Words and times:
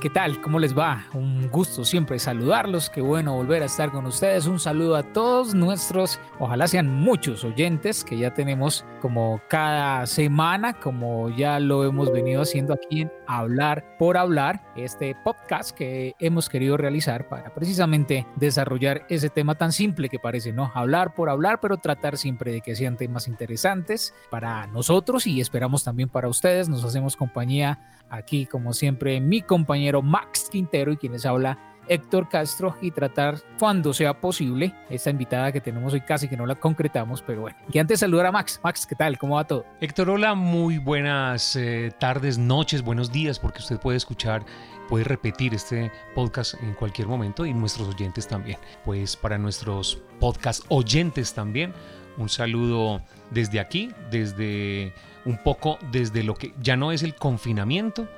¿qué 0.00 0.10
tal? 0.10 0.40
¿Cómo 0.40 0.58
les 0.58 0.76
va? 0.76 1.06
Un 1.12 1.48
gusto 1.48 1.84
siempre 1.84 2.18
saludarlos, 2.18 2.88
qué 2.88 3.00
bueno 3.00 3.34
volver 3.34 3.62
a 3.62 3.66
estar 3.66 3.90
con 3.90 4.06
ustedes. 4.06 4.46
Un 4.46 4.60
saludo 4.60 4.96
a 4.96 5.02
todos 5.02 5.54
nuestros, 5.54 6.20
ojalá 6.38 6.68
sean 6.68 6.88
muchos 6.88 7.44
oyentes 7.44 8.04
que 8.04 8.16
ya 8.16 8.32
tenemos 8.32 8.84
como 8.98 9.40
cada 9.48 10.06
semana, 10.06 10.74
como 10.74 11.30
ya 11.30 11.60
lo 11.60 11.84
hemos 11.84 12.12
venido 12.12 12.42
haciendo 12.42 12.72
aquí 12.74 13.02
en 13.02 13.12
Hablar 13.26 13.96
por 13.98 14.16
Hablar, 14.16 14.62
este 14.76 15.14
podcast 15.24 15.70
que 15.70 16.14
hemos 16.18 16.48
querido 16.48 16.76
realizar 16.76 17.28
para 17.28 17.54
precisamente 17.54 18.26
desarrollar 18.36 19.06
ese 19.08 19.30
tema 19.30 19.54
tan 19.54 19.72
simple 19.72 20.08
que 20.08 20.18
parece, 20.18 20.52
¿no? 20.52 20.70
Hablar 20.74 21.14
por 21.14 21.30
hablar, 21.30 21.60
pero 21.60 21.76
tratar 21.76 22.16
siempre 22.16 22.52
de 22.52 22.60
que 22.60 22.76
sean 22.76 22.96
temas 22.96 23.28
interesantes 23.28 24.14
para 24.30 24.66
nosotros 24.68 25.26
y 25.26 25.40
esperamos 25.40 25.84
también 25.84 26.08
para 26.08 26.28
ustedes. 26.28 26.68
Nos 26.68 26.84
hacemos 26.84 27.16
compañía 27.16 27.78
aquí, 28.10 28.46
como 28.46 28.72
siempre, 28.72 29.20
mi 29.20 29.42
compañero 29.42 30.02
Max 30.02 30.48
Quintero 30.50 30.92
y 30.92 30.96
quienes 30.96 31.26
habla 31.26 31.58
Héctor 31.88 32.28
Castro 32.28 32.76
y 32.80 32.90
tratar 32.90 33.38
cuando 33.58 33.92
sea 33.92 34.20
posible 34.20 34.74
esta 34.90 35.10
invitada 35.10 35.52
que 35.52 35.60
tenemos 35.60 35.92
hoy 35.92 36.00
casi 36.00 36.28
que 36.28 36.36
no 36.36 36.46
la 36.46 36.54
concretamos, 36.54 37.22
pero 37.22 37.42
bueno. 37.42 37.56
Y 37.72 37.78
antes 37.78 38.00
saludar 38.00 38.26
a 38.26 38.32
Max. 38.32 38.60
Max, 38.62 38.86
¿qué 38.86 38.94
tal? 38.94 39.18
¿Cómo 39.18 39.36
va 39.36 39.44
todo? 39.44 39.64
Héctor, 39.80 40.10
hola, 40.10 40.34
muy 40.34 40.78
buenas 40.78 41.56
eh, 41.56 41.92
tardes, 41.98 42.38
noches, 42.38 42.82
buenos 42.82 43.12
días, 43.12 43.38
porque 43.38 43.60
usted 43.60 43.78
puede 43.78 43.96
escuchar 43.96 44.44
puede 44.88 45.04
repetir 45.04 45.54
este 45.54 45.92
podcast 46.14 46.54
en 46.62 46.74
cualquier 46.74 47.06
momento 47.06 47.46
y 47.46 47.54
nuestros 47.54 47.88
oyentes 47.88 48.26
también. 48.26 48.58
Pues 48.84 49.16
para 49.16 49.38
nuestros 49.38 49.98
podcast 50.18 50.64
oyentes 50.68 51.34
también, 51.34 51.72
un 52.16 52.28
saludo 52.28 53.02
desde 53.30 53.60
aquí, 53.60 53.90
desde 54.10 54.92
un 55.24 55.38
poco 55.42 55.78
desde 55.92 56.22
lo 56.22 56.34
que 56.34 56.54
ya 56.60 56.76
no 56.76 56.90
es 56.90 57.02
el 57.02 57.14
confinamiento, 57.14 58.08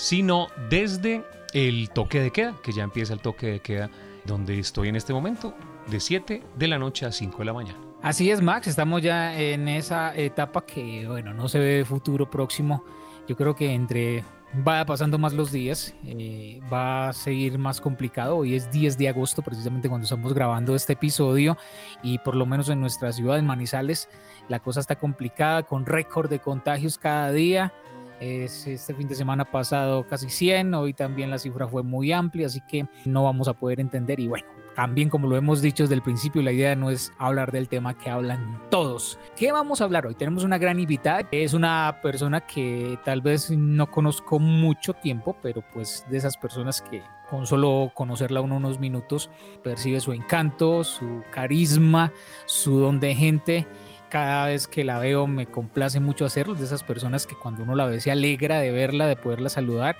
sino 0.00 0.48
desde 0.70 1.22
el 1.52 1.90
toque 1.90 2.20
de 2.20 2.30
queda, 2.30 2.56
que 2.62 2.72
ya 2.72 2.82
empieza 2.82 3.12
el 3.12 3.20
toque 3.20 3.46
de 3.48 3.60
queda 3.60 3.90
donde 4.24 4.58
estoy 4.58 4.88
en 4.88 4.96
este 4.96 5.12
momento, 5.12 5.54
de 5.88 6.00
7 6.00 6.42
de 6.56 6.68
la 6.68 6.78
noche 6.78 7.04
a 7.04 7.12
5 7.12 7.36
de 7.38 7.44
la 7.44 7.52
mañana. 7.52 7.78
Así 8.00 8.30
es, 8.30 8.40
Max, 8.40 8.66
estamos 8.66 9.02
ya 9.02 9.38
en 9.38 9.68
esa 9.68 10.16
etapa 10.16 10.64
que, 10.64 11.06
bueno, 11.06 11.34
no 11.34 11.48
se 11.48 11.58
ve 11.58 11.84
futuro 11.84 12.30
próximo. 12.30 12.82
Yo 13.28 13.36
creo 13.36 13.54
que 13.54 13.74
entre 13.74 14.24
va 14.66 14.86
pasando 14.86 15.18
más 15.18 15.34
los 15.34 15.52
días, 15.52 15.94
eh, 16.06 16.60
va 16.72 17.10
a 17.10 17.12
seguir 17.12 17.58
más 17.58 17.78
complicado. 17.78 18.38
Hoy 18.38 18.54
es 18.54 18.70
10 18.70 18.96
de 18.96 19.10
agosto, 19.10 19.42
precisamente 19.42 19.90
cuando 19.90 20.04
estamos 20.04 20.32
grabando 20.32 20.74
este 20.74 20.94
episodio, 20.94 21.58
y 22.02 22.18
por 22.20 22.36
lo 22.36 22.46
menos 22.46 22.70
en 22.70 22.80
nuestra 22.80 23.12
ciudad, 23.12 23.38
en 23.38 23.44
Manizales, 23.44 24.08
la 24.48 24.60
cosa 24.60 24.80
está 24.80 24.96
complicada, 24.96 25.62
con 25.64 25.84
récord 25.84 26.30
de 26.30 26.38
contagios 26.38 26.96
cada 26.96 27.30
día. 27.32 27.74
Este 28.20 28.94
fin 28.94 29.08
de 29.08 29.14
semana 29.14 29.44
pasado 29.44 30.06
casi 30.06 30.28
100, 30.28 30.74
hoy 30.74 30.92
también 30.92 31.30
la 31.30 31.38
cifra 31.38 31.66
fue 31.66 31.82
muy 31.82 32.12
amplia, 32.12 32.46
así 32.46 32.60
que 32.60 32.86
no 33.06 33.24
vamos 33.24 33.48
a 33.48 33.54
poder 33.54 33.80
entender. 33.80 34.20
Y 34.20 34.28
bueno, 34.28 34.46
también 34.74 35.08
como 35.08 35.26
lo 35.26 35.36
hemos 35.36 35.62
dicho 35.62 35.84
desde 35.84 35.94
el 35.94 36.02
principio, 36.02 36.42
la 36.42 36.52
idea 36.52 36.76
no 36.76 36.90
es 36.90 37.12
hablar 37.18 37.50
del 37.50 37.68
tema 37.68 37.96
que 37.96 38.10
hablan 38.10 38.62
todos. 38.70 39.18
¿Qué 39.36 39.52
vamos 39.52 39.80
a 39.80 39.84
hablar 39.84 40.06
hoy? 40.06 40.14
Tenemos 40.14 40.44
una 40.44 40.58
gran 40.58 40.78
invitada, 40.78 41.26
es 41.30 41.54
una 41.54 41.98
persona 42.02 42.40
que 42.40 42.98
tal 43.04 43.22
vez 43.22 43.50
no 43.50 43.90
conozco 43.90 44.38
mucho 44.38 44.92
tiempo, 44.94 45.36
pero 45.42 45.64
pues 45.72 46.04
de 46.10 46.18
esas 46.18 46.36
personas 46.36 46.82
que 46.82 47.02
con 47.28 47.46
solo 47.46 47.92
conocerla 47.94 48.40
unos 48.40 48.80
minutos 48.80 49.30
percibe 49.62 50.00
su 50.00 50.12
encanto, 50.12 50.82
su 50.84 51.22
carisma, 51.30 52.12
su 52.46 52.80
don 52.80 53.00
de 53.00 53.14
gente 53.14 53.66
cada 54.10 54.46
vez 54.46 54.66
que 54.66 54.84
la 54.84 54.98
veo 54.98 55.26
me 55.26 55.46
complace 55.46 56.00
mucho 56.00 56.26
hacerlo, 56.26 56.54
de 56.54 56.64
esas 56.64 56.82
personas 56.82 57.26
que 57.26 57.34
cuando 57.34 57.62
uno 57.62 57.74
la 57.74 57.86
ve 57.86 58.00
se 58.00 58.10
alegra 58.10 58.60
de 58.60 58.70
verla, 58.70 59.06
de 59.06 59.16
poderla 59.16 59.48
saludar, 59.48 59.96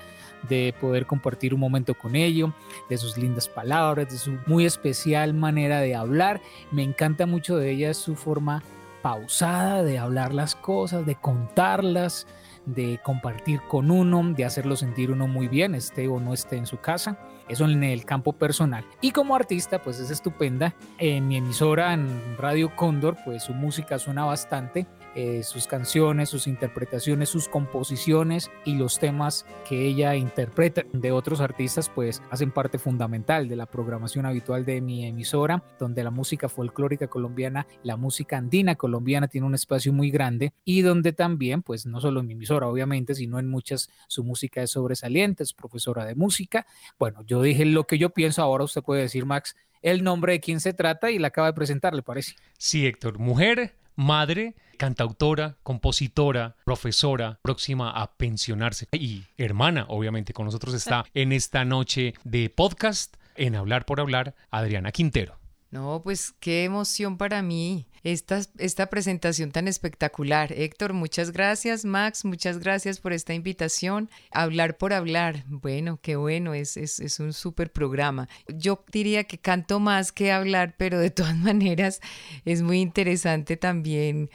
de 0.49 0.75
poder 0.79 1.07
compartir 1.07 1.55
un 1.55 1.61
momento 1.61 1.95
con 1.95 2.17
ello, 2.17 2.53
de 2.89 2.99
sus 2.99 3.17
lindas 3.17 3.49
palabras, 3.49 4.11
de 4.11 4.19
su 4.19 4.39
muy 4.47 4.67
especial 4.67 5.33
manera 5.33 5.81
de 5.81 5.95
hablar. 5.95 6.41
Me 6.73 6.83
encanta 6.83 7.25
mucho 7.25 7.57
de 7.57 7.71
ella 7.71 7.95
su 7.95 8.17
forma 8.17 8.63
pausada 9.03 9.83
de 9.83 9.99
hablar 9.99 10.35
las 10.35 10.55
cosas, 10.55 11.07
de 11.07 11.15
contarlas, 11.15 12.27
de 12.67 13.01
compartir 13.03 13.61
con 13.69 13.91
uno, 13.91 14.35
de 14.35 14.45
hacerlo 14.45 14.77
sentir 14.77 15.11
uno 15.11 15.27
muy 15.27 15.49
bien, 15.49 15.75
esté 15.75 16.09
o 16.09 16.21
no 16.21 16.35
esté 16.35 16.57
en 16.57 16.67
su 16.67 16.79
casa. 16.79 17.19
Eso 17.51 17.65
en 17.65 17.83
el 17.83 18.05
campo 18.05 18.33
personal. 18.33 18.85
Y 19.01 19.11
como 19.11 19.35
artista, 19.35 19.83
pues 19.83 19.99
es 19.99 20.11
estupenda. 20.11 20.75
En 20.99 21.27
mi 21.27 21.37
emisora, 21.37 21.93
en 21.93 22.37
Radio 22.39 22.75
Cóndor, 22.77 23.17
pues 23.25 23.43
su 23.43 23.55
música 23.55 23.99
suena 23.99 24.25
bastante 24.25 24.87
eh, 25.15 25.43
sus 25.43 25.67
canciones, 25.67 26.29
sus 26.29 26.47
interpretaciones, 26.47 27.29
sus 27.29 27.49
composiciones 27.49 28.51
y 28.65 28.75
los 28.75 28.99
temas 28.99 29.45
que 29.69 29.87
ella 29.87 30.15
interpreta 30.15 30.83
de 30.93 31.13
otros 31.13 31.41
artistas 31.41 31.89
pues 31.89 32.23
hacen 32.31 32.53
parte 32.53 32.79
fundamental 32.79 33.49
de 33.49 33.57
la 33.57 33.67
programación 33.67 34.27
habitual 34.27 34.65
de 34.65 34.81
mi 34.81 35.07
emisora, 35.07 35.65
donde 35.79 36.05
la 36.05 36.11
música 36.11 36.49
folclórica 36.49 37.09
colombiana, 37.09 37.67
la 37.83 37.97
música 37.97 38.37
andina 38.37 38.77
colombiana 38.77 39.29
tiene 39.29 39.47
un 39.47 39.55
espacio 39.55 39.93
muy 39.93 40.11
grande 40.11 40.53
y 40.65 40.83
donde 40.83 41.13
también 41.13 41.63
pues 41.63 41.87
no 41.87 42.01
solo 42.01 42.21
en 42.21 42.27
mi 42.27 42.35
emisora 42.35 42.69
obviamente, 42.69 43.15
sino 43.15 43.39
en 43.39 43.49
muchas 43.49 43.91
su 44.07 44.25
música 44.25 44.63
es 44.63 44.71
sobresaliente, 44.71 45.43
es 45.43 45.53
profesora 45.53 46.05
de 46.05 46.15
música. 46.15 46.67
Bueno, 46.99 47.23
yo 47.27 47.43
dije 47.43 47.65
lo 47.65 47.85
que 47.85 47.99
yo 47.99 48.11
pienso, 48.11 48.43
ahora 48.43 48.65
usted 48.65 48.83
puede 48.83 49.03
decir 49.03 49.27
Max 49.27 49.57
el 49.83 50.05
nombre 50.05 50.35
de 50.35 50.41
quién 50.41 50.61
se 50.61 50.73
trata 50.73 51.11
y 51.11 51.19
la 51.19 51.29
acaba 51.29 51.49
de 51.49 51.55
presentar, 51.55 51.95
¿le 51.95 52.03
parece? 52.03 52.35
Sí, 52.59 52.87
Héctor, 52.87 53.19
mujer, 53.19 53.75
madre, 53.97 54.55
cantautora, 54.79 55.57
compositora, 55.63 56.57
profesora, 56.65 57.39
próxima 57.43 57.91
a 57.91 58.15
pensionarse. 58.17 58.89
Y 58.93 59.25
hermana, 59.37 59.87
obviamente, 59.89 60.33
con 60.33 60.47
nosotros 60.47 60.75
está 60.75 61.05
en 61.15 61.33
esta 61.33 61.65
noche 61.65 62.15
de 62.25 62.51
podcast 62.51 63.17
en 63.37 63.57
Hablar 63.57 63.85
por 63.85 64.01
Hablar, 64.01 64.35
Adriana 64.51 64.93
Quintero. 64.93 65.39
No, 65.71 66.01
pues 66.03 66.33
qué 66.41 66.65
emoción 66.65 67.17
para 67.17 67.43
mí 67.43 67.87
esta, 68.03 68.41
esta 68.59 68.87
presentación 68.87 69.53
tan 69.53 69.69
espectacular. 69.69 70.53
Héctor, 70.53 70.93
muchas 70.93 71.33
gracias. 71.33 71.85
Max, 71.85 72.25
muchas 72.25 72.59
gracias 72.59 73.01
por 73.01 73.13
esta 73.13 73.35
invitación. 73.35 74.11
Hablar 74.31 74.77
por 74.79 74.93
hablar. 74.93 75.45
Bueno, 75.49 75.99
qué 76.01 76.17
bueno, 76.17 76.55
es, 76.55 76.77
es, 76.77 77.01
es 77.01 77.21
un 77.21 77.33
súper 77.33 77.71
programa. 77.73 78.29
Yo 78.49 78.85
diría 78.93 79.25
que 79.25 79.39
canto 79.39 79.81
más 79.81 80.13
que 80.13 80.33
hablar, 80.33 80.75
pero 80.77 80.99
de 80.99 81.11
todas 81.11 81.37
maneras 81.37 82.01
es 82.45 82.63
muy 82.63 82.81
interesante 82.81 83.57
también 83.57 84.31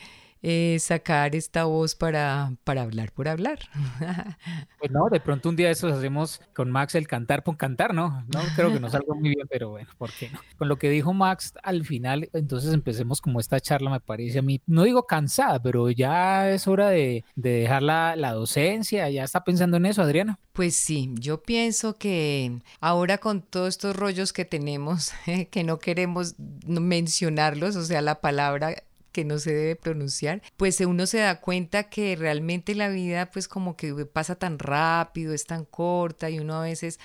eh, 0.48 0.78
sacar 0.80 1.36
esta 1.36 1.64
voz 1.64 1.96
para, 1.96 2.54
para 2.64 2.84
hablar 2.84 3.12
por 3.12 3.28
hablar. 3.28 3.58
Pues 4.78 4.92
no, 4.92 5.08
de 5.10 5.20
pronto 5.20 5.50
un 5.50 5.56
día 5.56 5.72
eso 5.72 5.88
hacemos 5.88 6.40
con 6.54 6.70
Max 6.70 6.94
el 6.94 7.08
cantar 7.08 7.44
por 7.44 7.58
cantar, 7.58 7.96
¿no? 7.96 8.24
No 8.32 8.42
creo 8.56 8.72
que 8.72 8.80
nos 8.80 8.92
salga 8.92 9.16
muy 9.16 9.30
bien, 9.30 9.48
pero 9.50 9.70
bueno, 9.72 9.90
¿por 9.98 10.12
qué 10.12 10.30
no? 10.30 10.40
Con 10.58 10.68
lo 10.68 10.78
que 10.78 10.92
dijo 10.92 11.12
Max 11.12 11.54
al 11.64 11.84
final, 11.86 12.30
entonces 12.34 12.72
empecemos 12.72 13.20
como 13.22 13.40
esta 13.40 13.60
charla, 13.60 13.90
me 13.90 14.00
parece 14.00 14.38
a 14.38 14.42
mí, 14.44 14.62
no 14.68 14.84
digo 14.84 15.08
cansada, 15.08 15.60
pero 15.60 15.90
ya 15.90 16.52
es 16.52 16.68
hora 16.68 16.90
de, 16.90 17.24
de 17.36 17.50
dejar 17.62 17.82
la, 17.82 18.16
la 18.16 18.34
docencia, 18.34 19.10
¿ya 19.10 19.24
está 19.24 19.44
pensando 19.44 19.78
en 19.78 19.88
eso, 19.88 20.04
Adriana? 20.04 20.38
Pues 20.54 20.76
sí, 20.76 21.10
yo 21.16 21.42
pienso 21.42 21.98
que 21.98 22.60
ahora 22.80 23.18
con 23.18 23.42
todos 23.42 23.70
estos 23.70 23.96
rollos 23.96 24.34
que 24.34 24.46
tenemos, 24.46 25.12
que 25.50 25.64
no 25.64 25.80
queremos 25.80 26.36
mencionarlos, 26.68 27.76
o 27.76 27.84
sea, 27.84 28.02
la 28.02 28.22
palabra 28.22 28.76
que 29.16 29.24
no 29.24 29.40
se 29.40 29.54
debe 29.54 29.78
pronunciar, 29.78 30.42
pues 30.58 30.82
uno 30.82 31.06
se 31.06 31.20
da 31.20 31.40
cuenta 31.40 31.84
que 31.90 32.18
realmente 32.18 32.76
la 32.76 32.90
vida 32.90 33.32
pues 33.32 33.48
como 33.48 33.78
que 33.78 33.94
pasa 34.06 34.36
tan 34.36 34.60
rápido, 34.60 35.34
es 35.34 35.46
tan 35.46 35.64
corta 35.64 36.30
y 36.30 36.40
uno 36.40 36.56
a 36.56 36.64
veces 36.64 37.00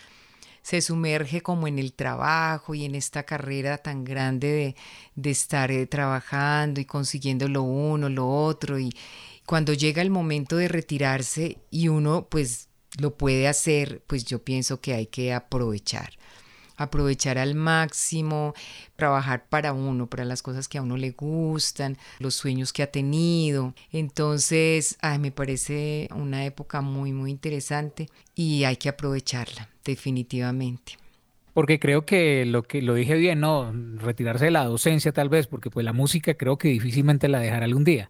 se 0.61 0.81
sumerge 0.81 1.41
como 1.41 1.69
en 1.69 1.79
el 1.79 1.93
trabajo 1.93 2.75
y 2.75 2.85
en 2.85 2.97
esta 2.97 3.23
carrera 3.23 3.79
tan 3.79 4.03
grande 4.03 4.75
de, 5.15 5.31
estar 5.31 5.71
eh, 5.71 5.87
trabajando 5.87 6.81
y 6.81 6.85
consiguiendo 6.85 7.47
lo 7.47 7.63
uno, 7.63 8.09
lo 8.09 8.29
otro 8.29 8.81
y 8.81 8.93
cuando 9.47 9.73
llega 9.73 10.03
el 10.03 10.11
momento 10.11 10.57
de 10.57 10.67
retirarse 10.67 11.59
y 11.71 11.87
uno 11.87 12.27
pues 12.29 12.71
lo 12.99 13.17
puede 13.17 13.47
hacer, 13.47 14.03
pues 14.09 14.25
yo 14.25 14.43
pienso 14.43 14.81
que 14.81 14.95
hay 14.95 15.07
que 15.07 15.33
aprovechar 15.33 16.19
aprovechar 16.81 17.37
al 17.37 17.55
máximo, 17.55 18.55
trabajar 18.97 19.45
para 19.49 19.75
uno, 19.75 20.07
para 20.07 20.25
las 20.25 20.43
cosas 20.43 20.67
que 20.67 20.79
a 20.79 20.83
uno 20.83 20.97
le 20.97 21.11
gustan, 21.11 21.99
los 22.19 22.35
sueños 22.35 22.73
que 22.73 22.83
ha 22.83 22.91
tenido. 22.91 23.75
Entonces, 23.93 24.97
ay, 25.03 25.19
me 25.19 25.31
parece 25.31 26.09
una 26.15 26.45
época 26.47 26.81
muy, 26.81 27.13
muy 27.13 27.31
interesante 27.31 28.09
y 28.35 28.65
hay 28.65 28.77
que 28.77 28.89
aprovecharla, 28.89 29.69
definitivamente 29.85 30.97
porque 31.53 31.81
creo 31.81 32.07
que 32.07 32.47
lo 32.47 32.63
que 32.63 32.81
lo 32.81 32.95
dije 32.95 33.17
bien, 33.17 33.41
no 33.41 33.73
retirarse 33.97 34.47
de 34.47 34.51
la 34.53 34.65
docencia 34.65 35.13
tal 35.13 35.29
vez, 35.29 35.49
porque 35.49 35.69
pues 35.69 35.85
la 35.85 35.93
música 35.93 36.35
creo 36.35 36.57
que 36.57 36.69
difícilmente 36.69 37.29
la 37.29 37.41
dejará 37.41 37.65
algún 37.65 37.85
día. 37.85 38.09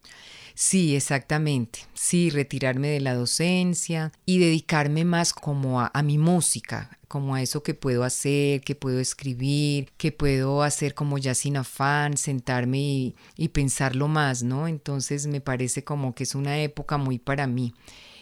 Sí, 0.63 0.95
exactamente. 0.95 1.79
Sí, 1.95 2.29
retirarme 2.29 2.89
de 2.89 3.01
la 3.01 3.15
docencia 3.15 4.13
y 4.27 4.41
dedicarme 4.41 5.07
más 5.07 5.33
como 5.33 5.81
a, 5.81 6.03
mi 6.03 6.19
música, 6.19 6.99
como 7.09 7.35
a 7.35 7.41
eso 7.41 7.63
que 7.63 7.73
puedo 7.73 8.05
hacer, 8.05 8.61
que 8.61 8.75
puedo 8.75 9.01
escribir, 9.01 9.91
que 9.97 10.13
puedo 10.13 10.63
hacer 10.63 10.93
como 10.93 11.17
ya 11.17 11.35
sin 11.35 11.57
afán, 11.57 12.19
sentarme 12.19 13.15
y, 13.37 13.49
pensarlo 13.55 14.07
más, 14.07 14.43
¿no? 14.43 14.69
Entonces 14.69 15.27
me 15.29 15.41
parece 15.41 15.83
como 15.83 16.15
que 16.15 16.25
es 16.25 16.35
una 16.35 16.61
época 16.61 16.99
muy 16.99 17.19
para 17.19 17.47
mí. 17.47 17.73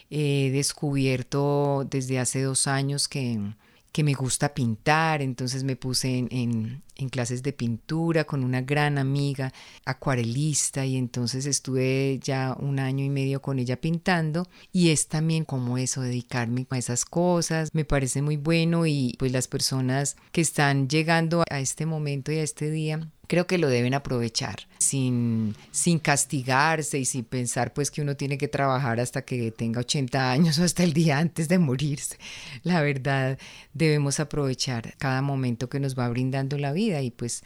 He 0.08 0.50
descubierto 0.52 1.88
desde 1.90 2.20
hace 2.20 2.42
dos 2.42 2.68
años 2.68 3.08
que 3.08 3.52
que 3.92 4.04
me 4.04 4.14
gusta 4.14 4.54
pintar, 4.54 5.22
entonces 5.22 5.64
me 5.64 5.74
puse 5.74 6.28
en, 6.30 6.82
clases 7.06 7.44
de 7.44 7.52
pintura 7.52 8.24
con 8.24 8.42
una 8.42 8.62
gran 8.62 8.98
amiga 8.98 9.52
acuarelista 9.84 10.84
y 10.84 10.96
entonces 10.96 11.46
estuve 11.46 12.18
ya 12.20 12.56
un 12.58 12.80
año 12.80 13.04
y 13.04 13.10
medio 13.10 13.40
con 13.40 13.60
ella 13.60 13.80
pintando 13.80 14.48
y 14.72 14.90
es 14.90 15.06
también 15.06 15.44
como 15.44 15.78
eso, 15.78 16.00
dedicarme 16.00 16.66
a 16.70 16.78
esas 16.78 17.04
cosas, 17.04 17.70
me 17.72 17.84
parece 17.84 18.20
muy 18.22 18.36
bueno 18.36 18.86
y 18.86 19.14
pues 19.18 19.30
las 19.30 19.46
personas 19.46 20.16
que 20.32 20.40
están 20.40 20.88
llegando 20.88 21.44
a 21.48 21.60
este 21.60 21.86
momento 21.86 22.32
y 22.32 22.38
a 22.38 22.42
este 22.42 22.70
día 22.70 23.08
creo 23.28 23.46
que 23.46 23.58
lo 23.58 23.68
deben 23.68 23.94
aprovechar 23.94 24.66
sin, 24.78 25.54
sin 25.70 25.98
castigarse 25.98 26.98
y 26.98 27.04
sin 27.04 27.24
pensar 27.24 27.74
pues 27.74 27.90
que 27.90 28.00
uno 28.00 28.16
tiene 28.16 28.38
que 28.38 28.48
trabajar 28.48 28.98
hasta 28.98 29.22
que 29.22 29.52
tenga 29.52 29.80
80 29.80 30.32
años 30.32 30.58
o 30.58 30.64
hasta 30.64 30.82
el 30.82 30.94
día 30.94 31.18
antes 31.18 31.48
de 31.48 31.58
morirse. 31.58 32.16
La 32.62 32.80
verdad, 32.80 33.38
debemos 33.74 34.18
aprovechar 34.18 34.94
cada 34.98 35.22
momento 35.22 35.68
que 35.68 35.78
nos 35.78 35.96
va 35.96 36.08
brindando 36.08 36.58
la 36.58 36.72
vida 36.72 36.87
y 37.02 37.10
pues 37.10 37.42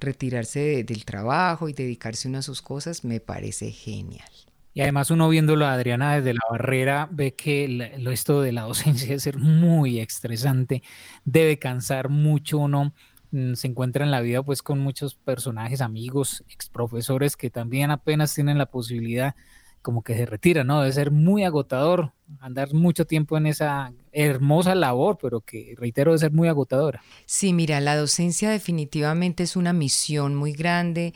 retirarse 0.00 0.84
del 0.84 1.04
trabajo 1.04 1.68
y 1.68 1.72
dedicarse 1.72 2.28
uno 2.28 2.38
a 2.38 2.42
sus 2.42 2.62
cosas 2.62 3.04
me 3.04 3.20
parece 3.20 3.70
genial. 3.70 4.28
Y 4.74 4.80
además 4.80 5.10
uno 5.10 5.28
viéndolo 5.28 5.66
a 5.66 5.74
Adriana 5.74 6.16
desde 6.16 6.34
la 6.34 6.40
barrera 6.50 7.08
ve 7.10 7.34
que 7.34 7.94
lo, 7.98 8.10
esto 8.10 8.40
de 8.40 8.52
la 8.52 8.62
docencia 8.62 9.06
debe 9.08 9.20
ser 9.20 9.38
muy 9.38 10.00
estresante, 10.00 10.82
debe 11.24 11.58
cansar 11.58 12.08
mucho 12.08 12.58
uno 12.58 12.94
Mm, 13.32 13.54
se 13.54 13.66
encuentra 13.66 14.04
en 14.04 14.10
la 14.10 14.20
vida 14.20 14.42
pues 14.42 14.62
con 14.62 14.78
muchos 14.78 15.14
personajes, 15.14 15.80
amigos, 15.80 16.44
ex 16.50 16.68
profesores 16.68 17.36
que 17.36 17.48
también 17.50 17.90
apenas 17.90 18.34
tienen 18.34 18.58
la 18.58 18.66
posibilidad 18.66 19.34
como 19.82 20.02
que 20.02 20.14
se 20.14 20.26
retiran, 20.26 20.66
¿no? 20.66 20.80
Debe 20.80 20.92
ser 20.92 21.10
muy 21.10 21.44
agotador 21.44 22.12
andar 22.40 22.72
mucho 22.72 23.06
tiempo 23.06 23.36
en 23.36 23.46
esa 23.46 23.92
hermosa 24.12 24.74
labor, 24.74 25.18
pero 25.20 25.40
que 25.40 25.74
reitero 25.76 26.12
debe 26.12 26.18
ser 26.20 26.32
muy 26.32 26.48
agotadora. 26.48 27.02
Sí, 27.26 27.52
mira, 27.52 27.80
la 27.80 27.96
docencia 27.96 28.50
definitivamente 28.50 29.42
es 29.42 29.56
una 29.56 29.72
misión 29.72 30.34
muy 30.34 30.52
grande 30.52 31.12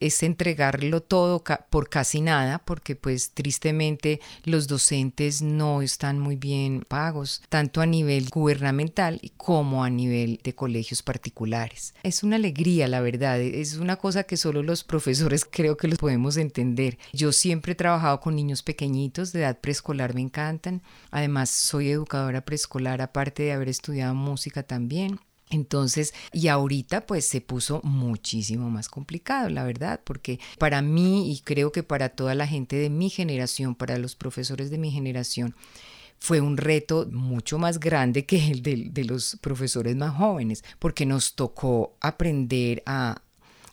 es 0.00 0.22
entregarlo 0.22 1.02
todo 1.02 1.42
por 1.70 1.88
casi 1.88 2.20
nada, 2.20 2.58
porque 2.58 2.96
pues 2.96 3.32
tristemente 3.32 4.20
los 4.44 4.66
docentes 4.66 5.42
no 5.42 5.82
están 5.82 6.18
muy 6.18 6.36
bien 6.36 6.84
pagos, 6.86 7.42
tanto 7.48 7.80
a 7.80 7.86
nivel 7.86 8.28
gubernamental 8.28 9.20
como 9.36 9.84
a 9.84 9.90
nivel 9.90 10.40
de 10.42 10.54
colegios 10.54 11.02
particulares. 11.02 11.94
Es 12.02 12.22
una 12.22 12.36
alegría, 12.36 12.88
la 12.88 13.00
verdad, 13.00 13.40
es 13.40 13.76
una 13.76 13.96
cosa 13.96 14.24
que 14.24 14.36
solo 14.36 14.62
los 14.62 14.84
profesores 14.84 15.44
creo 15.50 15.76
que 15.76 15.88
los 15.88 15.98
podemos 15.98 16.36
entender. 16.36 16.98
Yo 17.12 17.32
siempre 17.32 17.72
he 17.72 17.76
trabajado 17.76 18.20
con 18.20 18.36
niños 18.36 18.62
pequeñitos 18.62 19.32
de 19.32 19.40
edad 19.40 19.60
preescolar, 19.60 20.14
me 20.14 20.20
encantan. 20.20 20.82
Además, 21.10 21.50
soy 21.50 21.90
educadora 21.90 22.44
preescolar, 22.44 23.00
aparte 23.00 23.44
de 23.44 23.52
haber 23.52 23.68
estudiado 23.68 24.14
música 24.14 24.62
también. 24.62 25.20
Entonces, 25.50 26.12
y 26.32 26.48
ahorita 26.48 27.06
pues 27.06 27.26
se 27.26 27.40
puso 27.40 27.80
muchísimo 27.84 28.68
más 28.70 28.88
complicado, 28.88 29.48
la 29.48 29.64
verdad, 29.64 30.00
porque 30.02 30.40
para 30.58 30.82
mí 30.82 31.30
y 31.30 31.40
creo 31.40 31.70
que 31.70 31.82
para 31.82 32.08
toda 32.08 32.34
la 32.34 32.46
gente 32.46 32.76
de 32.76 32.90
mi 32.90 33.10
generación, 33.10 33.74
para 33.74 33.98
los 33.98 34.16
profesores 34.16 34.70
de 34.70 34.78
mi 34.78 34.90
generación, 34.90 35.54
fue 36.18 36.40
un 36.40 36.56
reto 36.56 37.06
mucho 37.12 37.58
más 37.58 37.78
grande 37.78 38.24
que 38.24 38.50
el 38.50 38.62
de, 38.62 38.88
de 38.90 39.04
los 39.04 39.38
profesores 39.40 39.94
más 39.94 40.16
jóvenes, 40.16 40.64
porque 40.78 41.06
nos 41.06 41.34
tocó 41.34 41.96
aprender 42.00 42.82
a, 42.86 43.22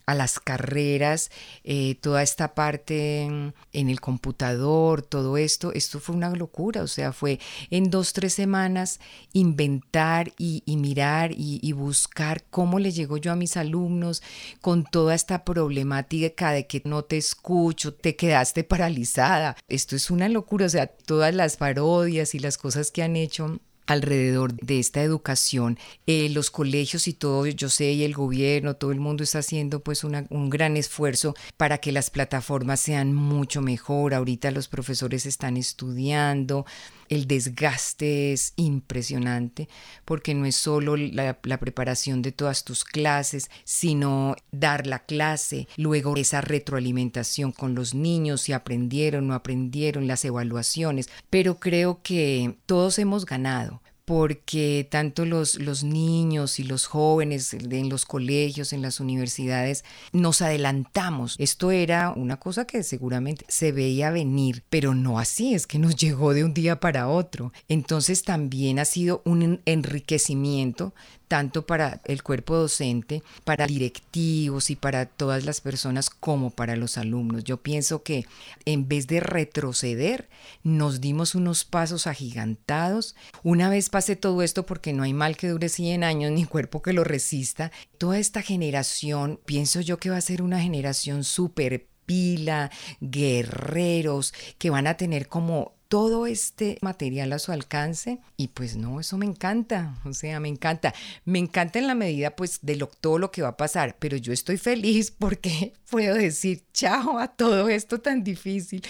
a 0.05 0.15
las 0.15 0.39
carreras, 0.39 1.31
eh, 1.63 1.95
toda 2.01 2.23
esta 2.23 2.55
parte 2.55 3.21
en, 3.21 3.53
el 3.71 4.01
computador, 4.01 5.01
todo 5.01 5.37
esto, 5.37 5.71
esto 5.73 5.99
fue 5.99 6.15
una 6.15 6.29
locura, 6.31 6.83
o 6.83 6.87
sea, 6.87 7.13
fue 7.13 7.39
en 7.69 7.89
dos, 7.89 8.13
tres 8.13 8.33
semanas 8.33 8.99
inventar 9.33 10.33
y, 10.37 10.63
mirar 10.67 11.31
y, 11.31 11.59
y, 11.61 11.71
buscar 11.71 12.43
cómo 12.49 12.79
le 12.79 12.91
llego 12.91 13.17
yo 13.17 13.31
a 13.31 13.35
mis 13.35 13.57
alumnos 13.57 14.21
con 14.61 14.83
toda 14.83 15.15
esta 15.15 15.45
problemática 15.45 16.51
de 16.51 16.67
que 16.67 16.81
no 16.85 17.03
te 17.03 17.17
escucho, 17.17 17.93
te 17.93 18.15
quedaste 18.15 18.63
paralizada. 18.63 19.55
Esto 19.67 19.95
es 19.95 20.09
una 20.09 20.27
locura, 20.29 20.65
o 20.65 20.69
sea, 20.69 20.87
todas 20.87 21.33
las 21.33 21.57
parodias 21.57 22.35
y 22.35 22.39
las 22.39 22.57
cosas 22.57 22.91
que 22.91 23.03
han 23.03 23.15
hecho 23.15 23.59
alrededor 23.85 24.53
de 24.53 24.79
esta 24.79 25.01
educación. 25.01 25.77
Eh, 26.07 26.29
los 26.29 26.51
colegios 26.51 27.07
y 27.07 27.13
todo, 27.13 27.45
yo 27.47 27.69
sé, 27.69 27.91
y 27.91 28.03
el 28.03 28.13
gobierno, 28.13 28.75
todo 28.75 28.91
el 28.91 28.99
mundo 28.99 29.23
está 29.23 29.39
haciendo 29.39 29.81
pues 29.81 30.03
un 30.03 30.49
gran 30.49 30.77
esfuerzo 30.77 31.35
para 31.57 31.77
que 31.77 31.91
las 31.91 32.09
plataformas 32.09 32.79
sean 32.79 33.13
mucho 33.13 33.61
mejor. 33.61 34.13
Ahorita 34.13 34.51
los 34.51 34.67
profesores 34.67 35.25
están 35.25 35.57
estudiando, 35.57 36.65
el 37.13 37.27
desgaste 37.27 38.33
es 38.33 38.53
impresionante 38.55 39.69
porque 40.05 40.33
no 40.33 40.45
es 40.45 40.55
solo 40.55 40.95
la, 40.95 41.39
preparación 41.39 42.21
de 42.21 42.31
todas 42.31 42.63
tus 42.63 42.83
clases, 42.83 43.49
sino 43.63 44.35
dar 44.51 44.87
la 44.87 44.99
clase, 44.99 45.67
luego 45.77 46.15
esa 46.17 46.41
retroalimentación 46.41 47.51
con 47.51 47.75
los 47.75 47.93
niños, 47.93 48.41
si 48.41 48.53
aprendieron, 48.53 49.27
no 49.27 49.33
aprendieron, 49.33 50.07
las 50.07 50.25
evaluaciones. 50.25 51.09
Pero 51.29 51.59
creo 51.59 52.01
que 52.01 52.57
todos 52.65 52.99
hemos 52.99 53.25
ganado 53.25 53.81
porque 54.05 54.87
tanto 54.89 55.25
los, 55.25 55.55
los, 55.59 55.83
niños 55.83 56.59
y 56.59 56.63
los 56.63 56.85
jóvenes 56.85 57.53
en 57.53 57.89
los 57.89 58.05
colegios, 58.05 58.73
en 58.73 58.81
las 58.81 58.99
universidades, 58.99 59.85
nos 60.11 60.41
adelantamos. 60.41 61.35
Esto 61.39 61.71
era 61.71 62.11
una 62.11 62.37
cosa 62.37 62.65
que 62.65 62.83
seguramente 62.83 63.45
se 63.47 63.71
veía 63.71 64.11
venir, 64.11 64.63
pero 64.69 64.93
no 64.93 65.19
así, 65.19 65.53
es 65.53 65.67
que 65.67 65.79
nos 65.79 65.95
llegó 66.03 66.33
de 66.33 66.43
un 66.43 66.53
día 66.53 66.79
para 66.79 67.07
otro. 67.07 67.53
Entonces 67.67 68.23
también 68.23 68.79
ha 68.79 68.85
sido 68.85 69.21
un 69.25 69.61
enriquecimiento 69.65 70.93
tanto 71.33 71.65
para 71.65 71.99
el 72.05 72.21
cuerpo 72.21 72.55
docente, 72.55 73.23
para 73.43 73.65
directivos 73.65 74.69
y 74.69 74.75
para 74.75 75.07
todas 75.07 75.45
las 75.45 75.61
personas 75.61 76.11
como 76.11 76.51
para 76.51 76.75
los 76.75 76.99
alumnos. 76.99 77.43
Yo 77.43 77.57
pienso 77.57 78.03
que 78.03 78.27
en 78.65 78.87
vez 78.87 79.07
de 79.07 79.19
retroceder, 79.19 80.29
nos 80.61 81.01
dimos 81.01 81.33
unos 81.33 81.65
pasos 81.65 82.05
agigantados. 82.05 83.15
Una 83.41 83.67
vez 83.67 83.89
pase 83.89 84.15
todo 84.15 84.43
esto, 84.43 84.67
porque 84.67 84.93
no 84.93 85.01
hay 85.01 85.13
mal 85.13 85.35
que 85.35 85.47
dure 85.47 85.69
100 85.69 86.03
años 86.03 86.31
ni 86.31 86.45
cuerpo 86.45 86.83
que 86.83 86.93
lo 86.93 87.03
resista, 87.03 87.71
toda 87.97 88.19
esta 88.19 88.43
generación, 88.43 89.39
pienso 89.43 89.81
yo 89.81 89.97
que 89.97 90.11
va 90.11 90.17
a 90.17 90.21
ser 90.21 90.43
una 90.43 90.61
generación 90.61 91.23
súper 91.23 91.87
pila, 92.05 92.69
guerreros, 93.01 94.35
que 94.59 94.69
van 94.69 94.85
a 94.85 94.97
tener 94.97 95.27
como 95.27 95.73
todo 95.93 96.25
este 96.25 96.79
material 96.81 97.33
a 97.33 97.37
su 97.37 97.51
alcance 97.51 98.19
y 98.35 98.47
pues 98.47 98.75
no, 98.75 98.99
eso 98.99 99.15
me 99.15 99.27
encanta, 99.27 99.93
o 100.05 100.13
sea, 100.13 100.39
me 100.39 100.49
encanta, 100.49 100.91
me 101.23 101.37
encanta 101.37 101.77
en 101.77 101.85
la 101.85 101.93
medida 101.93 102.35
pues 102.35 102.57
de 102.63 102.77
lo, 102.77 102.87
todo 102.87 103.19
lo 103.19 103.29
que 103.29 103.43
va 103.43 103.49
a 103.49 103.57
pasar, 103.57 103.97
pero 103.99 104.17
yo 104.17 104.33
estoy 104.33 104.57
feliz 104.57 105.11
porque 105.11 105.73
puedo 105.91 106.15
decir 106.15 106.63
chao 106.73 107.19
a 107.19 107.27
todo 107.27 107.69
esto 107.69 107.99
tan 108.01 108.23
difícil 108.23 108.81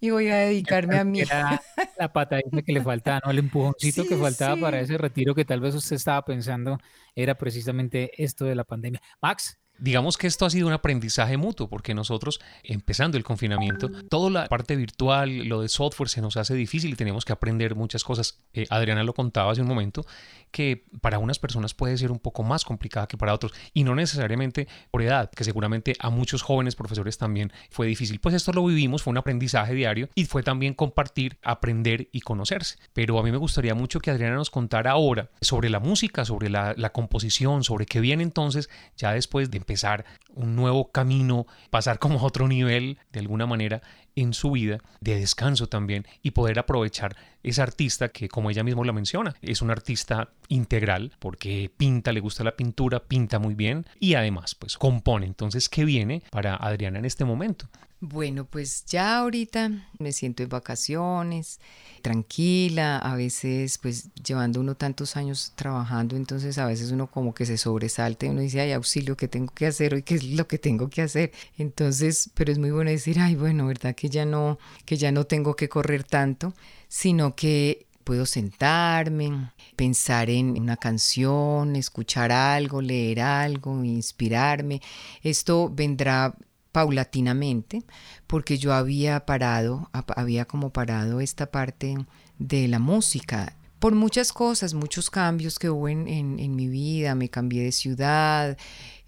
y 0.00 0.10
voy 0.10 0.28
a 0.28 0.36
dedicarme 0.36 0.98
a 0.98 1.04
mí. 1.04 1.22
la 1.98 2.12
patadita 2.12 2.60
que 2.60 2.72
le 2.74 2.82
faltaba, 2.82 3.22
¿no? 3.24 3.30
El 3.30 3.38
empujoncito 3.38 4.04
que 4.04 4.18
faltaba 4.18 4.60
para 4.60 4.80
ese 4.80 4.98
retiro 4.98 5.34
que 5.34 5.46
tal 5.46 5.60
vez 5.60 5.74
usted 5.74 5.96
estaba 5.96 6.22
pensando 6.26 6.76
era 7.14 7.36
precisamente 7.36 8.22
esto 8.22 8.44
de 8.44 8.54
la 8.54 8.64
pandemia. 8.64 9.00
Max, 9.22 9.58
Digamos 9.80 10.18
que 10.18 10.26
esto 10.26 10.44
ha 10.44 10.50
sido 10.50 10.66
un 10.66 10.72
aprendizaje 10.72 11.36
mutuo, 11.36 11.68
porque 11.68 11.94
nosotros, 11.94 12.40
empezando 12.62 13.16
el 13.16 13.24
confinamiento, 13.24 13.90
toda 14.08 14.30
la 14.30 14.46
parte 14.46 14.76
virtual, 14.76 15.48
lo 15.48 15.62
de 15.62 15.68
software 15.68 16.08
se 16.08 16.20
nos 16.20 16.36
hace 16.36 16.54
difícil 16.54 16.92
y 16.92 16.96
tenemos 16.96 17.24
que 17.24 17.32
aprender 17.32 17.74
muchas 17.74 18.04
cosas. 18.04 18.38
Eh, 18.52 18.66
Adriana 18.68 19.02
lo 19.04 19.14
contaba 19.14 19.52
hace 19.52 19.62
un 19.62 19.68
momento, 19.68 20.04
que 20.50 20.84
para 21.00 21.18
unas 21.18 21.38
personas 21.38 21.74
puede 21.74 21.96
ser 21.96 22.10
un 22.10 22.18
poco 22.18 22.42
más 22.42 22.64
complicada 22.64 23.06
que 23.06 23.16
para 23.16 23.34
otros, 23.34 23.52
y 23.72 23.84
no 23.84 23.94
necesariamente 23.94 24.68
por 24.90 25.02
edad, 25.02 25.30
que 25.30 25.44
seguramente 25.44 25.94
a 25.98 26.10
muchos 26.10 26.42
jóvenes 26.42 26.76
profesores 26.76 27.18
también 27.18 27.52
fue 27.70 27.86
difícil. 27.86 28.20
Pues 28.20 28.34
esto 28.34 28.52
lo 28.52 28.64
vivimos, 28.64 29.02
fue 29.02 29.10
un 29.10 29.18
aprendizaje 29.18 29.74
diario 29.74 30.08
y 30.14 30.24
fue 30.24 30.42
también 30.42 30.74
compartir, 30.74 31.38
aprender 31.42 32.08
y 32.12 32.20
conocerse. 32.20 32.78
Pero 32.92 33.18
a 33.18 33.22
mí 33.22 33.30
me 33.30 33.36
gustaría 33.36 33.74
mucho 33.74 34.00
que 34.00 34.10
Adriana 34.10 34.36
nos 34.36 34.50
contara 34.50 34.92
ahora 34.92 35.30
sobre 35.40 35.70
la 35.70 35.80
música, 35.80 36.24
sobre 36.24 36.50
la, 36.50 36.74
la 36.76 36.92
composición, 36.92 37.64
sobre 37.64 37.86
qué 37.86 38.00
viene 38.00 38.22
entonces 38.22 38.70
ya 38.96 39.12
después 39.12 39.50
de 39.50 39.58
empezar 39.58 40.04
un 40.30 40.56
nuevo 40.56 40.90
camino, 40.90 41.46
pasar 41.70 41.98
como 41.98 42.18
a 42.18 42.22
otro 42.22 42.48
nivel 42.48 42.98
de 43.12 43.20
alguna 43.20 43.46
manera 43.46 43.82
en 44.16 44.32
su 44.32 44.50
vida, 44.50 44.78
de 45.00 45.18
descanso 45.18 45.68
también 45.68 46.06
y 46.22 46.32
poder 46.32 46.58
aprovechar 46.58 47.16
esa 47.42 47.62
artista 47.62 48.08
que 48.08 48.28
como 48.28 48.50
ella 48.50 48.64
misma 48.64 48.84
la 48.84 48.92
menciona, 48.92 49.34
es 49.42 49.62
un 49.62 49.70
artista 49.70 50.30
integral 50.48 51.12
porque 51.18 51.70
pinta, 51.76 52.12
le 52.12 52.20
gusta 52.20 52.44
la 52.44 52.56
pintura, 52.56 53.00
pinta 53.00 53.38
muy 53.38 53.54
bien 53.54 53.86
y 53.98 54.14
además 54.14 54.54
pues 54.54 54.76
compone. 54.76 55.26
Entonces, 55.26 55.68
¿qué 55.68 55.84
viene 55.84 56.22
para 56.30 56.56
Adriana 56.56 56.98
en 56.98 57.04
este 57.04 57.24
momento? 57.24 57.68
Bueno, 58.02 58.46
pues 58.46 58.86
ya 58.86 59.18
ahorita 59.18 59.70
me 59.98 60.12
siento 60.12 60.42
en 60.42 60.48
vacaciones, 60.48 61.60
tranquila, 62.00 62.96
a 62.96 63.14
veces 63.14 63.76
pues 63.76 64.08
llevando 64.14 64.58
uno 64.60 64.74
tantos 64.74 65.18
años 65.18 65.52
trabajando, 65.54 66.16
entonces 66.16 66.56
a 66.56 66.64
veces 66.64 66.92
uno 66.92 67.10
como 67.10 67.34
que 67.34 67.44
se 67.44 67.58
sobresalta 67.58 68.24
y 68.24 68.30
uno 68.30 68.40
dice, 68.40 68.62
ay, 68.62 68.72
auxilio, 68.72 69.18
¿qué 69.18 69.28
tengo 69.28 69.52
que 69.52 69.66
hacer 69.66 69.92
hoy? 69.92 70.02
¿Qué 70.02 70.14
es 70.14 70.24
lo 70.24 70.48
que 70.48 70.58
tengo 70.58 70.88
que 70.88 71.02
hacer? 71.02 71.32
Entonces, 71.58 72.30
pero 72.32 72.50
es 72.50 72.58
muy 72.58 72.70
bueno 72.70 72.90
decir, 72.90 73.18
ay, 73.20 73.34
bueno, 73.34 73.66
¿verdad? 73.66 73.94
que 73.94 74.08
ya 74.08 74.24
no, 74.24 74.58
que 74.86 74.96
ya 74.96 75.12
no 75.12 75.24
tengo 75.24 75.54
que 75.54 75.68
correr 75.68 76.02
tanto, 76.02 76.54
sino 76.88 77.36
que 77.36 77.86
puedo 78.04 78.24
sentarme, 78.24 79.52
pensar 79.76 80.30
en 80.30 80.58
una 80.58 80.78
canción, 80.78 81.76
escuchar 81.76 82.32
algo, 82.32 82.80
leer 82.80 83.20
algo, 83.20 83.84
inspirarme. 83.84 84.80
Esto 85.22 85.70
vendrá 85.70 86.34
paulatinamente 86.72 87.82
porque 88.26 88.58
yo 88.58 88.72
había 88.72 89.26
parado, 89.26 89.90
había 89.92 90.44
como 90.44 90.70
parado 90.70 91.20
esta 91.20 91.50
parte 91.50 91.96
de 92.38 92.68
la 92.68 92.78
música 92.78 93.56
por 93.80 93.94
muchas 93.94 94.32
cosas, 94.32 94.74
muchos 94.74 95.08
cambios 95.08 95.58
que 95.58 95.70
hubo 95.70 95.88
en, 95.88 96.54
mi 96.54 96.68
vida, 96.68 97.14
me 97.14 97.30
cambié 97.30 97.64
de 97.64 97.72
ciudad, 97.72 98.58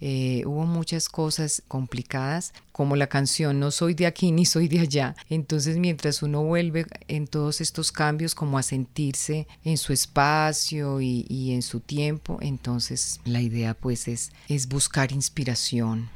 eh, 0.01 0.43
hubo 0.47 0.65
muchas 0.65 1.11
cosas 1.11 1.63
complicadas, 1.69 2.55
como 2.73 2.97
la 2.97 3.07
canción 3.07 3.61
No 3.61 3.71
soy 3.71 3.93
de 3.93 4.07
aquí 4.07 4.33
ni 4.33 4.47
soy 4.47 4.69
de 4.69 4.81
allá. 4.81 5.15
Entonces 5.29 5.77
mientras 5.77 6.23
uno 6.23 6.43
vuelve 6.43 6.87
en 7.07 7.27
todos 7.27 7.61
estos 7.61 7.93
cambios 7.93 8.35
como 8.35 8.57
a 8.57 8.63
sentirse 8.63 9.47
en 9.63 9.77
su 9.77 9.93
espacio 9.93 11.03
y, 11.03 11.53
en 11.53 11.61
su 11.61 11.81
tiempo, 11.81 12.39
entonces 12.41 13.21
la 13.27 13.43
idea 13.43 13.75
pues 13.75 14.09
es, 14.09 14.33
es 14.49 14.69
buscar 14.69 15.13
inspiración, 15.13 16.09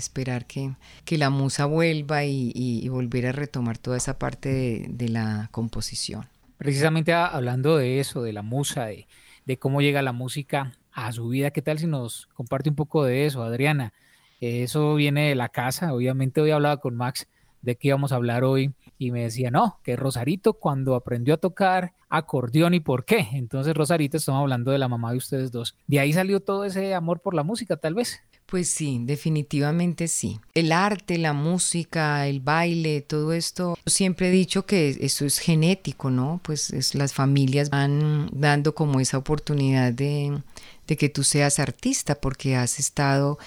esperar 0.00 0.46
que, 0.46 0.72
que 1.04 1.18
la 1.18 1.30
musa 1.30 1.66
vuelva 1.66 2.24
y, 2.24 2.88
volver 2.88 3.26
a 3.26 3.32
retomar 3.32 3.78
toda 3.78 3.96
esa 3.96 4.18
parte 4.18 4.86
de 4.88 5.08
la 5.08 5.48
composición. 5.50 6.26
Precisamente 6.56 7.12
hablando 7.12 7.76
de 7.76 8.00
eso, 8.00 8.22
de 8.22 8.32
la 8.32 8.42
musa, 8.42 8.86
de, 8.86 9.58
cómo 9.58 9.80
llega 9.80 10.02
la 10.02 10.12
música 10.12 10.72
a 10.92 11.12
su 11.12 11.28
vida, 11.28 11.50
¿qué 11.50 11.62
tal 11.62 11.78
si 11.78 11.86
nos 11.86 12.26
comparte 12.34 12.70
un 12.70 12.76
poco 12.76 13.04
de 13.04 13.26
eso, 13.26 13.42
Adriana? 13.42 13.92
Eso 14.40 14.94
viene 14.94 15.28
de 15.28 15.34
la 15.34 15.48
casa, 15.48 15.92
obviamente 15.92 16.40
hoy 16.40 16.50
hablaba 16.50 16.78
con 16.78 16.96
Max 16.96 17.26
de 17.62 17.76
qué 17.76 17.88
íbamos 17.88 18.12
a 18.12 18.16
hablar 18.16 18.44
hoy 18.44 18.72
y 18.98 19.10
me 19.10 19.22
decía, 19.22 19.50
no, 19.50 19.78
que 19.82 19.96
Rosarito 19.96 20.54
cuando 20.54 20.94
aprendió 20.94 21.34
a 21.34 21.38
tocar 21.38 21.94
acordeón 22.08 22.74
y 22.74 22.80
por 22.80 23.04
qué. 23.04 23.28
Entonces 23.32 23.74
Rosarito, 23.74 24.16
estamos 24.16 24.40
hablando 24.40 24.70
de 24.70 24.78
la 24.78 24.88
mamá 24.88 25.12
de 25.12 25.18
ustedes 25.18 25.50
dos. 25.50 25.76
De 25.86 26.00
ahí 26.00 26.12
salió 26.12 26.40
todo 26.40 26.64
ese 26.64 26.94
amor 26.94 27.20
por 27.20 27.34
la 27.34 27.42
música, 27.42 27.76
tal 27.76 27.94
vez. 27.94 28.20
Pues 28.46 28.68
sí, 28.68 29.00
definitivamente 29.02 30.06
sí. 30.06 30.38
El 30.54 30.70
arte, 30.70 31.18
la 31.18 31.32
música, 31.32 32.28
el 32.28 32.40
baile, 32.40 33.00
todo 33.00 33.32
esto, 33.32 33.76
siempre 33.86 34.28
he 34.28 34.30
dicho 34.30 34.66
que 34.66 34.96
eso 35.00 35.24
es 35.24 35.38
genético, 35.38 36.10
¿no? 36.10 36.40
Pues 36.44 36.70
es, 36.70 36.94
las 36.94 37.14
familias 37.14 37.70
van 37.70 38.28
dando 38.32 38.74
como 38.74 39.00
esa 39.00 39.18
oportunidad 39.18 39.92
de, 39.92 40.38
de 40.86 40.96
que 40.96 41.08
tú 41.08 41.24
seas 41.24 41.58
artista 41.58 42.16
porque 42.16 42.54
has 42.54 42.78
estado 42.78 43.38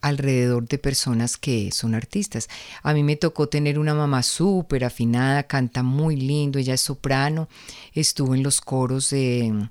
alrededor 0.00 0.68
de 0.68 0.78
personas 0.78 1.36
que 1.36 1.70
son 1.72 1.94
artistas. 1.94 2.48
A 2.82 2.92
mí 2.94 3.02
me 3.02 3.16
tocó 3.16 3.48
tener 3.48 3.78
una 3.78 3.94
mamá 3.94 4.22
súper 4.22 4.84
afinada, 4.84 5.42
canta 5.44 5.82
muy 5.82 6.16
lindo, 6.16 6.58
ella 6.58 6.74
es 6.74 6.80
soprano, 6.80 7.48
estuvo 7.94 8.34
en 8.34 8.42
los 8.42 8.60
coros 8.60 9.10
de 9.10 9.68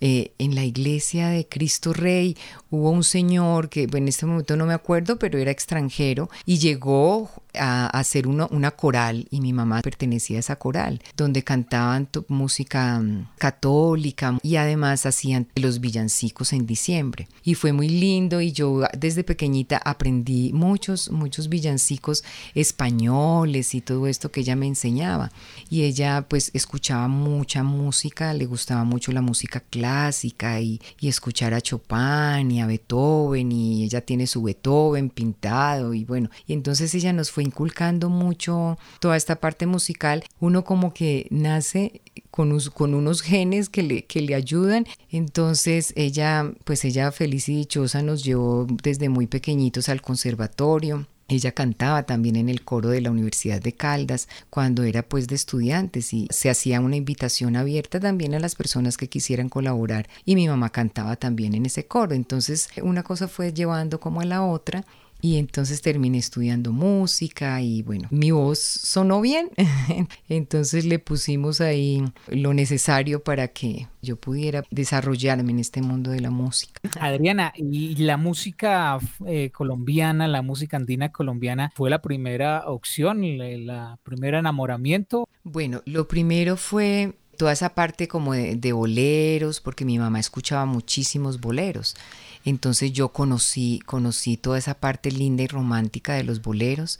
eh, 0.00 0.32
en 0.38 0.54
la 0.54 0.64
iglesia 0.64 1.28
de 1.28 1.48
Cristo 1.48 1.92
Rey 1.92 2.36
hubo 2.70 2.90
un 2.90 3.02
señor 3.02 3.68
que 3.68 3.88
en 3.92 4.06
este 4.06 4.26
momento 4.26 4.56
no 4.56 4.64
me 4.64 4.74
acuerdo, 4.74 5.18
pero 5.18 5.38
era 5.38 5.50
extranjero 5.50 6.30
y 6.46 6.58
llegó 6.58 7.30
a, 7.54 7.86
hacer 7.86 8.26
una 8.26 8.70
coral 8.70 9.26
y 9.30 9.40
mi 9.40 9.52
mamá 9.52 9.82
pertenecía 9.82 10.36
a 10.36 10.40
esa 10.40 10.56
coral, 10.56 11.00
donde 11.16 11.42
cantaban 11.42 12.08
música 12.28 13.00
mm, 13.00 13.28
católica 13.38 14.38
y 14.42 14.56
además 14.56 15.06
hacían 15.06 15.48
los 15.54 15.80
villancicos 15.80 16.52
en 16.52 16.66
diciembre. 16.66 17.28
Y 17.44 17.54
fue 17.54 17.72
muy 17.72 17.88
lindo 17.88 18.40
y 18.40 18.52
yo 18.52 18.82
desde 18.96 19.24
pequeñita 19.24 19.80
aprendí 19.84 20.52
muchos, 20.52 21.10
muchos 21.10 21.48
villancicos 21.48 22.24
españoles 22.54 23.74
y 23.74 23.80
todo 23.80 24.06
esto 24.06 24.30
que 24.30 24.40
ella 24.40 24.56
me 24.56 24.66
enseñaba. 24.66 25.30
Y 25.70 25.82
ella 25.82 26.26
pues 26.28 26.50
escuchaba 26.54 27.08
mucha 27.08 27.62
música, 27.62 28.34
le 28.34 28.46
gustaba 28.46 28.84
mucho 28.84 29.12
la 29.12 29.22
música 29.22 29.60
clásica 29.60 30.60
y, 30.60 30.80
y 31.00 31.08
escuchar 31.08 31.54
a 31.54 31.60
Chopin 31.60 32.50
y 32.50 32.60
a 32.60 32.66
Beethoven 32.66 33.52
y 33.52 33.84
ella 33.84 34.00
tiene 34.00 34.26
su 34.26 34.42
Beethoven 34.42 35.10
pintado 35.10 35.94
y 35.94 36.04
bueno, 36.04 36.30
y 36.46 36.52
entonces 36.52 36.94
ella 36.94 37.12
nos 37.12 37.30
fue 37.30 37.37
inculcando 37.42 38.08
mucho 38.08 38.78
toda 39.00 39.16
esta 39.16 39.36
parte 39.36 39.66
musical. 39.66 40.24
Uno 40.40 40.64
como 40.64 40.92
que 40.92 41.26
nace 41.30 42.00
con, 42.30 42.58
con 42.74 42.94
unos 42.94 43.22
genes 43.22 43.68
que 43.68 43.82
le, 43.82 44.04
que 44.04 44.20
le 44.20 44.34
ayudan. 44.34 44.86
Entonces 45.10 45.92
ella, 45.96 46.52
pues 46.64 46.84
ella 46.84 47.12
feliz 47.12 47.48
y 47.48 47.56
dichosa 47.56 48.02
nos 48.02 48.24
llevó 48.24 48.66
desde 48.82 49.08
muy 49.08 49.26
pequeñitos 49.26 49.88
al 49.88 50.02
conservatorio 50.02 51.06
ella 51.28 51.52
cantaba 51.52 52.04
también 52.04 52.36
en 52.36 52.48
el 52.48 52.64
coro 52.64 52.88
de 52.88 53.02
la 53.02 53.10
Universidad 53.10 53.60
de 53.60 53.74
Caldas 53.74 54.28
cuando 54.48 54.82
era 54.82 55.02
pues 55.02 55.26
de 55.28 55.34
estudiantes 55.34 56.14
y 56.14 56.26
se 56.30 56.48
hacía 56.48 56.80
una 56.80 56.96
invitación 56.96 57.54
abierta 57.54 58.00
también 58.00 58.34
a 58.34 58.40
las 58.40 58.54
personas 58.54 58.96
que 58.96 59.10
quisieran 59.10 59.50
colaborar 59.50 60.08
y 60.24 60.36
mi 60.36 60.48
mamá 60.48 60.70
cantaba 60.70 61.16
también 61.16 61.54
en 61.54 61.66
ese 61.66 61.86
coro. 61.86 62.14
Entonces 62.14 62.70
una 62.82 63.02
cosa 63.02 63.28
fue 63.28 63.52
llevando 63.52 64.00
como 64.00 64.22
a 64.22 64.24
la 64.24 64.42
otra 64.42 64.86
y 65.20 65.36
entonces 65.36 65.82
terminé 65.82 66.18
estudiando 66.18 66.72
música 66.72 67.60
y 67.60 67.82
bueno, 67.82 68.08
mi 68.10 68.30
voz 68.30 68.58
sonó 68.58 69.20
bien. 69.20 69.50
entonces 70.28 70.84
le 70.84 70.98
pusimos 70.98 71.60
ahí 71.60 72.04
lo 72.28 72.54
necesario 72.54 73.22
para 73.22 73.48
que 73.48 73.88
yo 74.00 74.16
pudiera 74.16 74.62
desarrollarme 74.70 75.52
en 75.52 75.58
este 75.58 75.82
mundo 75.82 76.10
de 76.10 76.20
la 76.20 76.30
música. 76.30 76.80
Adriana, 77.00 77.52
¿y 77.56 77.96
la 77.96 78.16
música 78.16 78.98
eh, 79.26 79.50
colombiana, 79.50 80.28
la 80.28 80.42
música 80.42 80.76
andina 80.76 81.10
colombiana, 81.10 81.72
fue 81.74 81.90
la 81.90 82.00
primera 82.00 82.64
opción, 82.66 83.22
la, 83.38 83.98
primera 84.02 84.38
enamoramiento? 84.38 85.28
Bueno, 85.42 85.82
lo 85.84 86.06
primero 86.06 86.56
fue 86.56 87.14
toda 87.38 87.52
esa 87.52 87.70
parte 87.70 88.08
como 88.08 88.34
de, 88.34 88.72
boleros, 88.72 89.60
porque 89.60 89.86
mi 89.86 89.98
mamá 89.98 90.20
escuchaba 90.20 90.66
muchísimos 90.66 91.40
boleros. 91.40 91.96
Entonces 92.44 92.92
yo 92.92 93.10
conocí, 93.10 93.80
conocí 93.86 94.36
toda 94.36 94.58
esa 94.58 94.74
parte 94.74 95.10
linda 95.10 95.44
y 95.44 95.46
romántica 95.46 96.14
de 96.14 96.24
los 96.24 96.42
boleros. 96.42 96.98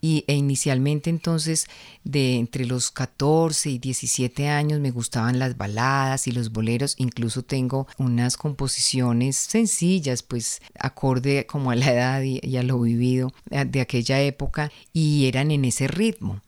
Y, 0.00 0.22
e 0.26 0.34
inicialmente 0.34 1.08
entonces 1.08 1.66
de 2.04 2.36
entre 2.36 2.66
los 2.66 2.90
14 2.90 3.70
y 3.70 3.78
17 3.78 4.48
años 4.48 4.78
me 4.78 4.90
gustaban 4.90 5.38
las 5.38 5.56
baladas 5.56 6.26
y 6.26 6.32
los 6.32 6.52
boleros, 6.52 6.94
incluso 6.98 7.42
tengo 7.42 7.86
unas 7.96 8.36
composiciones 8.36 9.36
sencillas, 9.36 10.22
pues 10.22 10.60
acorde 10.78 11.46
como 11.46 11.70
a 11.70 11.74
la 11.74 11.90
edad 11.90 12.22
y, 12.22 12.38
y 12.42 12.58
a 12.58 12.62
lo 12.62 12.78
vivido 12.80 13.32
eh, 13.50 13.64
de 13.64 13.80
aquella 13.80 14.20
época 14.20 14.70
y 14.92 15.26
eran 15.26 15.50
en 15.50 15.64
ese 15.64 15.88
ritmo. 15.88 16.42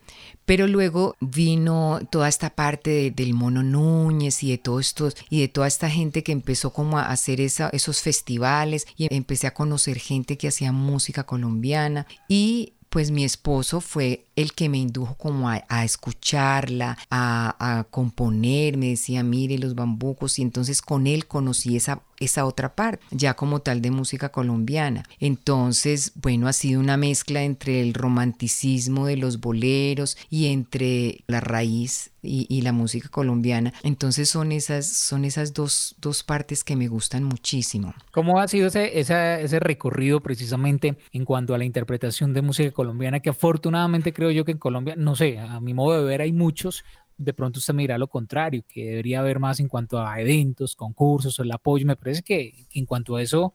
Pero 0.47 0.67
luego 0.69 1.17
vino 1.21 2.00
toda 2.11 2.29
esta 2.29 2.50
parte 2.50 3.11
del 3.11 3.35
Mono 3.35 3.62
Núñez 3.62 4.43
y 4.43 4.50
de 4.53 4.59
todo 4.59 4.81
esto, 4.81 5.11
y 5.29 5.41
de 5.41 5.49
toda 5.49 5.67
esta 5.67 5.91
gente 5.91 6.23
que 6.23 6.33
empezó 6.33 6.73
como 6.73 6.99
a 6.99 7.11
hacer 7.11 7.41
esos 7.41 8.00
festivales 8.00 8.87
y 8.97 9.12
empecé 9.15 9.49
a 9.49 9.55
conocer 9.55 9.99
gente 9.99 10.38
que 10.38 10.49
hacía 10.49 10.73
música 10.73 11.25
colombiana. 11.25 12.07
Y 12.29 12.75
pues 12.88 13.11
mi 13.11 13.25
esposo 13.25 13.81
fue 13.81 14.25
el 14.37 14.52
que 14.52 14.69
me 14.69 14.78
indujo 14.78 15.16
como 15.16 15.49
a, 15.49 15.85
escucharla, 15.85 16.97
a, 17.11 17.78
a, 17.78 17.85
componer, 17.85 18.76
me 18.76 18.90
decía, 18.90 19.23
mire 19.23 19.59
los 19.59 19.75
bambucos, 19.75 20.38
y 20.38 20.43
entonces 20.43 20.83
con 20.83 21.07
él 21.07 21.26
conocí 21.26 21.76
esa, 21.76 22.45
otra 22.45 22.75
parte, 22.75 23.05
ya 23.11 23.35
como 23.35 23.61
tal 23.61 23.81
de 23.83 23.90
música 23.90 24.28
colombiana. 24.28 25.05
Entonces, 25.21 26.12
bueno, 26.14 26.49
ha 26.49 26.52
sido 26.52 26.81
una 26.81 26.97
mezcla 26.97 27.43
entre 27.43 27.81
el 27.81 27.95
romanticismo 27.95 29.07
de 29.07 29.16
los 29.16 29.40
boleros 29.40 30.16
y 30.31 30.47
entre 30.47 31.25
la 31.26 31.40
raíz 31.40 32.11
y, 32.26 32.61
la 32.62 32.73
música 32.73 33.09
colombiana. 33.09 33.73
Entonces 33.83 34.28
son 34.28 34.52
esas, 34.52 35.52
dos, 35.55 36.25
partes 36.26 36.64
que 36.64 36.76
me 36.76 36.88
gustan 36.88 37.25
muchísimo. 37.25 37.95
¿Cómo 38.12 38.40
ha 38.40 38.49
sido 38.49 38.66
ese, 38.66 39.61
recorrido 39.61 40.21
precisamente 40.21 40.99
en 41.12 41.25
cuanto 41.25 41.55
a 41.55 41.59
la 41.59 41.64
interpretación 41.64 42.35
de 42.35 42.43
música 42.43 42.71
colombiana 42.73 43.21
que 43.21 43.31
afortunadamente 43.31 44.12
yo 44.30 44.45
que 44.45 44.52
en 44.52 44.59
Colombia, 44.59 44.95
no 44.97 45.16
sé, 45.16 45.38
a 45.38 45.61
mi 45.61 45.75
modo 45.75 45.99
de 45.99 46.04
ver 46.04 46.21
hay 46.21 46.33
muchos, 46.33 46.85
de 47.18 47.33
pronto 47.33 47.59
usted 47.59 47.75
me 47.75 47.83
dirá 47.83 47.99
lo 47.99 48.09
contrario, 48.09 48.62
que 48.68 48.85
debería 48.85 49.21
haber 49.21 49.38
más 49.38 49.61
en 49.61 49.68
cuanto 49.68 50.00
a 50.00 50.21
eventos, 50.21 50.75
concursos, 50.75 51.38
el 51.38 51.52
apoyo. 51.52 51.87
Me 51.87 51.97
parece 51.97 52.23
que 52.23 52.66
en 52.73 52.87
cuanto 52.87 53.16
a 53.16 53.23
eso, 53.23 53.54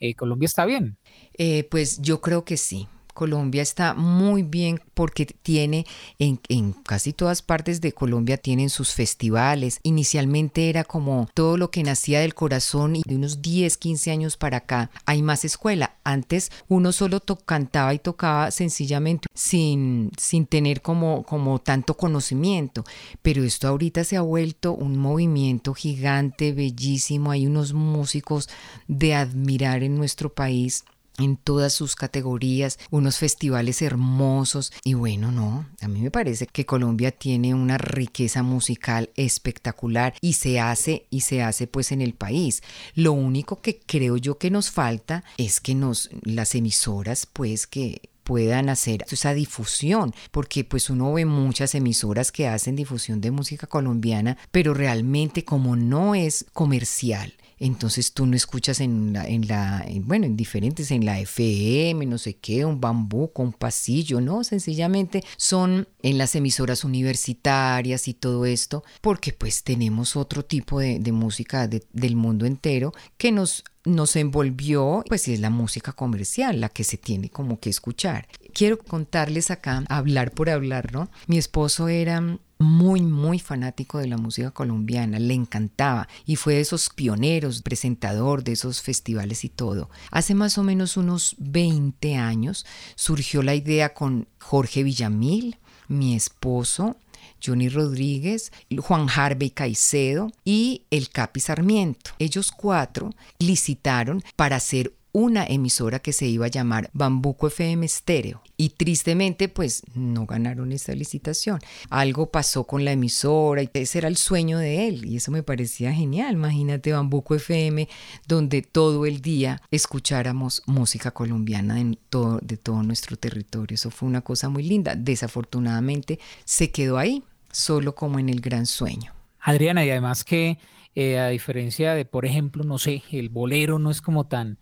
eh, 0.00 0.14
Colombia 0.14 0.46
está 0.46 0.64
bien. 0.64 0.96
Eh, 1.34 1.64
pues 1.70 2.00
yo 2.00 2.20
creo 2.20 2.44
que 2.44 2.56
sí. 2.56 2.88
Colombia 3.12 3.62
está 3.62 3.94
muy 3.94 4.42
bien 4.42 4.80
porque 4.94 5.26
tiene 5.26 5.86
en, 6.18 6.38
casi 6.84 7.12
todas 7.12 7.42
partes 7.42 7.80
de 7.80 7.92
Colombia 7.92 8.36
tienen 8.36 8.70
sus 8.70 8.92
festivales. 8.92 9.80
Inicialmente 9.82 10.68
era 10.68 10.84
como 10.84 11.28
todo 11.34 11.56
lo 11.56 11.70
que 11.70 11.82
nacía 11.82 12.20
del 12.20 12.34
corazón 12.34 12.96
y 12.96 13.02
de 13.06 13.16
unos 13.16 13.42
10, 13.42 13.76
15 13.76 14.10
años 14.10 14.36
para 14.36 14.58
acá 14.58 14.90
hay 15.06 15.22
más 15.22 15.44
escuela. 15.44 15.96
Antes 16.04 16.50
uno 16.68 16.92
solo 16.92 17.20
cantaba 17.44 17.94
y 17.94 17.98
tocaba 17.98 18.50
sencillamente 18.50 19.28
sin, 19.34 20.10
sin 20.18 20.46
tener 20.46 20.82
como, 20.82 21.22
como 21.22 21.58
tanto 21.60 21.96
conocimiento. 21.96 22.84
Pero 23.22 23.44
esto 23.44 23.68
ahorita 23.68 24.04
se 24.04 24.16
ha 24.16 24.22
vuelto 24.22 24.72
un 24.72 24.98
movimiento 24.98 25.74
gigante, 25.74 26.52
bellísimo. 26.52 27.30
Hay 27.30 27.46
unos 27.46 27.72
músicos 27.72 28.48
de 28.88 29.14
admirar 29.14 29.82
en 29.82 29.96
nuestro 29.96 30.32
país 30.32 30.84
en 31.22 31.36
todas 31.36 31.72
sus 31.72 31.94
categorías, 31.96 32.78
unos 32.90 33.18
festivales 33.18 33.82
hermosos 33.82 34.72
y 34.84 34.94
bueno, 34.94 35.32
no, 35.32 35.66
a 35.80 35.88
mí 35.88 36.00
me 36.00 36.10
parece 36.10 36.46
que 36.46 36.66
Colombia 36.66 37.10
tiene 37.10 37.54
una 37.54 37.78
riqueza 37.78 38.42
musical 38.42 39.10
espectacular 39.16 40.14
y 40.20 40.34
se 40.34 40.60
hace 40.60 41.06
y 41.10 41.20
se 41.20 41.42
hace 41.42 41.66
pues 41.66 41.92
en 41.92 42.00
el 42.00 42.14
país. 42.14 42.62
Lo 42.94 43.12
único 43.12 43.60
que 43.60 43.80
creo 43.80 44.16
yo 44.16 44.38
que 44.38 44.50
nos 44.50 44.70
falta 44.70 45.24
es 45.36 45.60
que 45.60 45.74
nos 45.74 46.10
las 46.22 46.54
emisoras 46.54 47.26
pues 47.26 47.66
que 47.66 48.10
puedan 48.22 48.68
hacer 48.68 49.04
esa 49.10 49.34
difusión, 49.34 50.14
porque 50.30 50.64
pues 50.64 50.90
uno 50.90 51.12
ve 51.12 51.24
muchas 51.24 51.74
emisoras 51.74 52.32
que 52.32 52.48
hacen 52.48 52.76
difusión 52.76 53.20
de 53.20 53.30
música 53.30 53.66
colombiana, 53.66 54.38
pero 54.50 54.74
realmente 54.74 55.44
como 55.44 55.76
no 55.76 56.14
es 56.14 56.46
comercial, 56.52 57.34
entonces 57.62 58.12
tú 58.12 58.26
no 58.26 58.34
escuchas 58.34 58.80
en 58.80 59.12
la, 59.12 59.24
en 59.24 59.46
la 59.46 59.86
bueno, 60.02 60.26
en 60.26 60.36
diferentes, 60.36 60.90
en 60.90 61.06
la 61.06 61.20
FM, 61.20 62.06
no 62.06 62.18
sé 62.18 62.34
qué, 62.34 62.64
un 62.64 62.80
bambú 62.80 63.32
con 63.32 63.52
pasillo, 63.52 64.20
¿no? 64.20 64.42
Sencillamente 64.42 65.22
son 65.36 65.86
en 66.02 66.18
las 66.18 66.34
emisoras 66.34 66.82
universitarias 66.82 68.08
y 68.08 68.14
todo 68.14 68.46
esto, 68.46 68.82
porque 69.00 69.32
pues 69.32 69.62
tenemos 69.62 70.16
otro 70.16 70.44
tipo 70.44 70.80
de, 70.80 71.12
música 71.12 71.68
del 71.68 72.16
mundo 72.16 72.46
entero 72.46 72.92
que 73.16 73.30
nos 73.30 73.62
nos 73.84 74.14
envolvió, 74.14 75.02
pues 75.08 75.26
es 75.26 75.40
la 75.40 75.50
música 75.50 75.92
comercial, 75.92 76.60
la 76.60 76.68
que 76.68 76.84
se 76.84 76.96
tiene 76.96 77.30
como 77.30 77.58
que 77.58 77.68
escuchar. 77.68 78.28
Quiero 78.54 78.78
contarles 78.78 79.50
acá, 79.50 79.84
hablar 79.88 80.30
por 80.30 80.50
hablar, 80.50 80.92
¿no? 80.92 81.10
Mi 81.26 81.36
esposo 81.36 81.88
era 81.88 82.38
muy, 82.62 83.02
muy 83.02 83.38
fanático 83.38 83.98
de 83.98 84.06
la 84.06 84.16
música 84.16 84.50
colombiana, 84.50 85.18
le 85.18 85.34
encantaba 85.34 86.08
y 86.24 86.36
fue 86.36 86.54
de 86.54 86.60
esos 86.60 86.88
pioneros, 86.88 87.62
presentador 87.62 88.44
de 88.44 88.52
esos 88.52 88.80
festivales 88.80 89.44
y 89.44 89.48
todo. 89.48 89.90
Hace 90.10 90.34
más 90.34 90.56
o 90.58 90.62
menos 90.62 90.96
unos 90.96 91.36
20 91.38 92.16
años 92.16 92.64
surgió 92.94 93.42
la 93.42 93.54
idea 93.54 93.92
con 93.92 94.28
Jorge 94.38 94.82
Villamil, 94.82 95.58
mi 95.88 96.14
esposo, 96.14 96.96
Johnny 97.44 97.68
Rodríguez, 97.68 98.52
Juan 98.78 99.08
Harvey 99.14 99.50
Caicedo 99.50 100.30
y 100.44 100.84
el 100.90 101.10
Capi 101.10 101.40
Sarmiento. 101.40 102.12
Ellos 102.18 102.52
cuatro 102.52 103.10
licitaron 103.38 104.22
para 104.36 104.56
hacer 104.56 104.94
una 105.12 105.44
emisora 105.44 105.98
que 105.98 106.12
se 106.12 106.26
iba 106.26 106.46
a 106.46 106.50
llamar 106.50 106.90
Bambuco 106.94 107.46
FM 107.46 107.86
Stereo. 107.86 108.42
Y 108.56 108.70
tristemente, 108.70 109.48
pues 109.48 109.82
no 109.94 110.26
ganaron 110.26 110.72
esa 110.72 110.94
licitación. 110.94 111.60
Algo 111.90 112.30
pasó 112.30 112.64
con 112.64 112.84
la 112.84 112.92
emisora 112.92 113.62
y 113.62 113.70
ese 113.74 113.98
era 113.98 114.08
el 114.08 114.16
sueño 114.16 114.58
de 114.58 114.88
él. 114.88 115.04
Y 115.04 115.16
eso 115.16 115.30
me 115.30 115.42
parecía 115.42 115.92
genial. 115.92 116.34
Imagínate 116.34 116.92
Bambuco 116.92 117.34
FM, 117.34 117.88
donde 118.26 118.62
todo 118.62 119.04
el 119.04 119.20
día 119.20 119.60
escucháramos 119.70 120.62
música 120.66 121.10
colombiana 121.10 121.74
de 121.74 121.98
todo, 122.08 122.38
de 122.42 122.56
todo 122.56 122.82
nuestro 122.82 123.16
territorio. 123.16 123.74
Eso 123.74 123.90
fue 123.90 124.08
una 124.08 124.22
cosa 124.22 124.48
muy 124.48 124.62
linda. 124.62 124.94
Desafortunadamente 124.94 126.18
se 126.44 126.70
quedó 126.70 126.96
ahí, 126.98 127.22
solo 127.50 127.94
como 127.94 128.18
en 128.18 128.28
el 128.28 128.40
gran 128.40 128.66
sueño. 128.66 129.12
Adriana, 129.40 129.84
y 129.84 129.90
además 129.90 130.24
que 130.24 130.58
eh, 130.94 131.18
a 131.18 131.28
diferencia 131.28 131.94
de, 131.94 132.04
por 132.04 132.26
ejemplo, 132.26 132.64
no 132.64 132.78
sé, 132.78 133.02
el 133.10 133.28
bolero 133.28 133.78
no 133.78 133.90
es 133.90 134.00
como 134.00 134.26
tan 134.26 134.58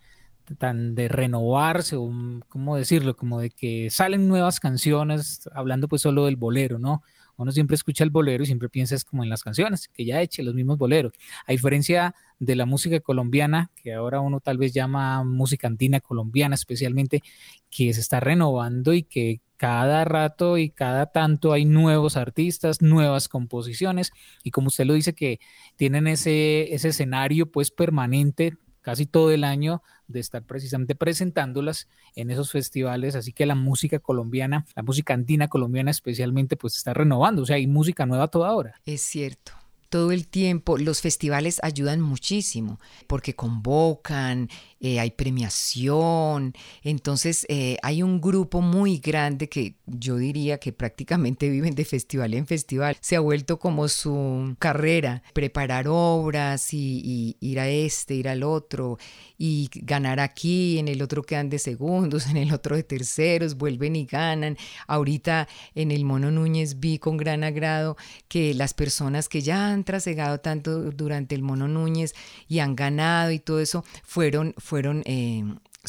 tan 0.57 0.95
de 0.95 1.07
renovarse, 1.07 1.95
o 1.95 2.11
cómo 2.47 2.75
decirlo, 2.75 3.15
como 3.15 3.39
de 3.39 3.49
que 3.49 3.89
salen 3.89 4.27
nuevas 4.27 4.59
canciones, 4.59 5.49
hablando 5.53 5.87
pues 5.87 6.01
solo 6.01 6.25
del 6.25 6.35
bolero, 6.35 6.79
¿no? 6.79 7.03
Uno 7.37 7.51
siempre 7.51 7.75
escucha 7.75 8.03
el 8.03 8.11
bolero 8.11 8.43
y 8.43 8.45
siempre 8.45 8.69
piensa 8.69 8.93
es 8.93 9.03
como 9.03 9.23
en 9.23 9.29
las 9.29 9.41
canciones, 9.41 9.87
que 9.87 10.05
ya 10.05 10.21
eche 10.21 10.43
los 10.43 10.53
mismos 10.53 10.77
boleros. 10.77 11.13
A 11.47 11.51
diferencia 11.51 12.13
de 12.39 12.55
la 12.55 12.65
música 12.65 12.99
colombiana, 12.99 13.71
que 13.75 13.93
ahora 13.93 14.19
uno 14.19 14.39
tal 14.41 14.57
vez 14.57 14.73
llama 14.73 15.23
música 15.23 15.67
andina 15.67 15.99
colombiana 16.01 16.55
especialmente, 16.55 17.23
que 17.71 17.93
se 17.93 18.01
está 18.01 18.19
renovando 18.19 18.93
y 18.93 19.03
que 19.03 19.41
cada 19.57 20.05
rato 20.05 20.57
y 20.57 20.71
cada 20.71 21.07
tanto 21.07 21.53
hay 21.53 21.65
nuevos 21.65 22.17
artistas, 22.17 22.81
nuevas 22.81 23.27
composiciones 23.27 24.11
y 24.43 24.49
como 24.49 24.69
usted 24.69 24.85
lo 24.85 24.95
dice 24.95 25.13
que 25.13 25.39
tienen 25.75 26.07
ese, 26.07 26.73
ese 26.73 26.89
escenario 26.89 27.51
pues 27.51 27.69
permanente 27.69 28.57
casi 28.81 29.05
todo 29.05 29.31
el 29.31 29.43
año 29.43 29.81
de 30.07 30.19
estar 30.19 30.43
precisamente 30.43 30.95
presentándolas 30.95 31.87
en 32.15 32.31
esos 32.31 32.51
festivales, 32.51 33.15
así 33.15 33.31
que 33.31 33.45
la 33.45 33.55
música 33.55 33.99
colombiana, 33.99 34.65
la 34.75 34.83
música 34.83 35.13
andina 35.13 35.47
colombiana 35.47 35.91
especialmente, 35.91 36.57
pues 36.57 36.75
está 36.77 36.93
renovando, 36.93 37.43
o 37.43 37.45
sea, 37.45 37.55
hay 37.55 37.67
música 37.67 38.05
nueva 38.05 38.27
toda 38.27 38.53
hora. 38.53 38.75
Es 38.85 39.01
cierto 39.01 39.60
todo 39.91 40.11
el 40.11 40.25
tiempo. 40.27 40.77
Los 40.77 41.01
festivales 41.01 41.59
ayudan 41.61 42.01
muchísimo 42.01 42.79
porque 43.07 43.35
convocan, 43.35 44.49
eh, 44.79 44.99
hay 44.99 45.11
premiación, 45.11 46.55
entonces 46.81 47.45
eh, 47.49 47.77
hay 47.83 48.01
un 48.01 48.19
grupo 48.19 48.61
muy 48.61 48.97
grande 48.97 49.49
que 49.49 49.75
yo 49.85 50.15
diría 50.15 50.57
que 50.57 50.71
prácticamente 50.71 51.49
viven 51.57 51.75
de 51.75 51.85
festival 51.85 52.33
en 52.33 52.47
festival. 52.47 52.97
Se 53.01 53.15
ha 53.15 53.19
vuelto 53.19 53.59
como 53.59 53.87
su 53.89 54.55
carrera, 54.57 55.21
preparar 55.33 55.87
obras 55.87 56.73
y, 56.73 57.35
ir 57.41 57.59
a 57.59 57.67
este, 57.67 58.15
ir 58.15 58.29
al 58.29 58.43
otro 58.43 58.97
y 59.37 59.69
ganar 59.73 60.19
aquí, 60.19 60.79
en 60.79 60.87
el 60.87 61.01
otro 61.01 61.23
quedan 61.23 61.49
de 61.49 61.59
segundos, 61.59 62.25
en 62.31 62.37
el 62.37 62.53
otro 62.53 62.75
de 62.77 62.83
terceros, 62.83 63.57
vuelven 63.57 63.97
y 63.97 64.05
ganan. 64.05 64.57
Ahorita 64.87 65.49
en 65.75 65.91
el 65.91 66.05
Mono 66.05 66.31
Núñez 66.31 66.79
vi 66.79 66.97
con 66.97 67.17
gran 67.17 67.43
agrado 67.43 67.97
que 68.29 68.53
las 68.53 68.73
personas 68.73 69.27
que 69.27 69.41
ya 69.41 69.67
han 69.67 69.80
trasegado 69.83 70.39
tanto 70.39 70.91
durante 70.91 71.35
el 71.35 71.41
Mono 71.41 71.67
Núñez 71.67 72.13
y 72.47 72.59
han 72.59 72.75
ganado 72.75 73.31
y 73.31 73.39
todo 73.39 73.59
eso 73.59 73.83
fueron 74.03 74.53
fueron 74.57 75.03
eh, 75.05 75.43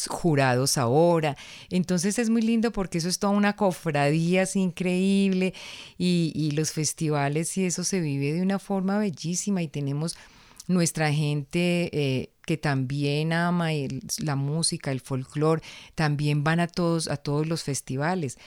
jurados 0.07 0.77
ahora. 0.77 1.37
Entonces 1.69 2.17
es 2.19 2.29
muy 2.29 2.41
lindo 2.41 2.71
porque 2.71 2.97
eso 2.97 3.09
es 3.09 3.19
toda 3.19 3.33
una 3.33 3.55
cofradía 3.55 4.43
así 4.43 4.59
increíble 4.59 5.53
y, 5.97 6.51
los 6.53 6.71
festivales 6.71 7.57
y 7.57 7.65
eso 7.65 7.83
se 7.83 7.99
vive 7.99 8.33
de 8.33 8.41
una 8.41 8.59
forma 8.59 8.97
bellísima 8.99 9.61
y 9.61 9.67
tenemos 9.67 10.17
nuestra 10.67 11.11
gente 11.11 11.89
eh, 11.93 12.29
que 12.45 12.57
también 12.57 13.33
ama 13.33 13.69
la 14.19 14.35
música, 14.35 14.91
el 14.91 15.01
folclore, 15.01 15.61
también 15.95 16.43
van 16.43 16.59
a 16.59 16.67
todos, 16.67 17.07
a 17.07 17.17
todos 17.17 17.47
los 17.47 17.63
festivales 17.63 18.37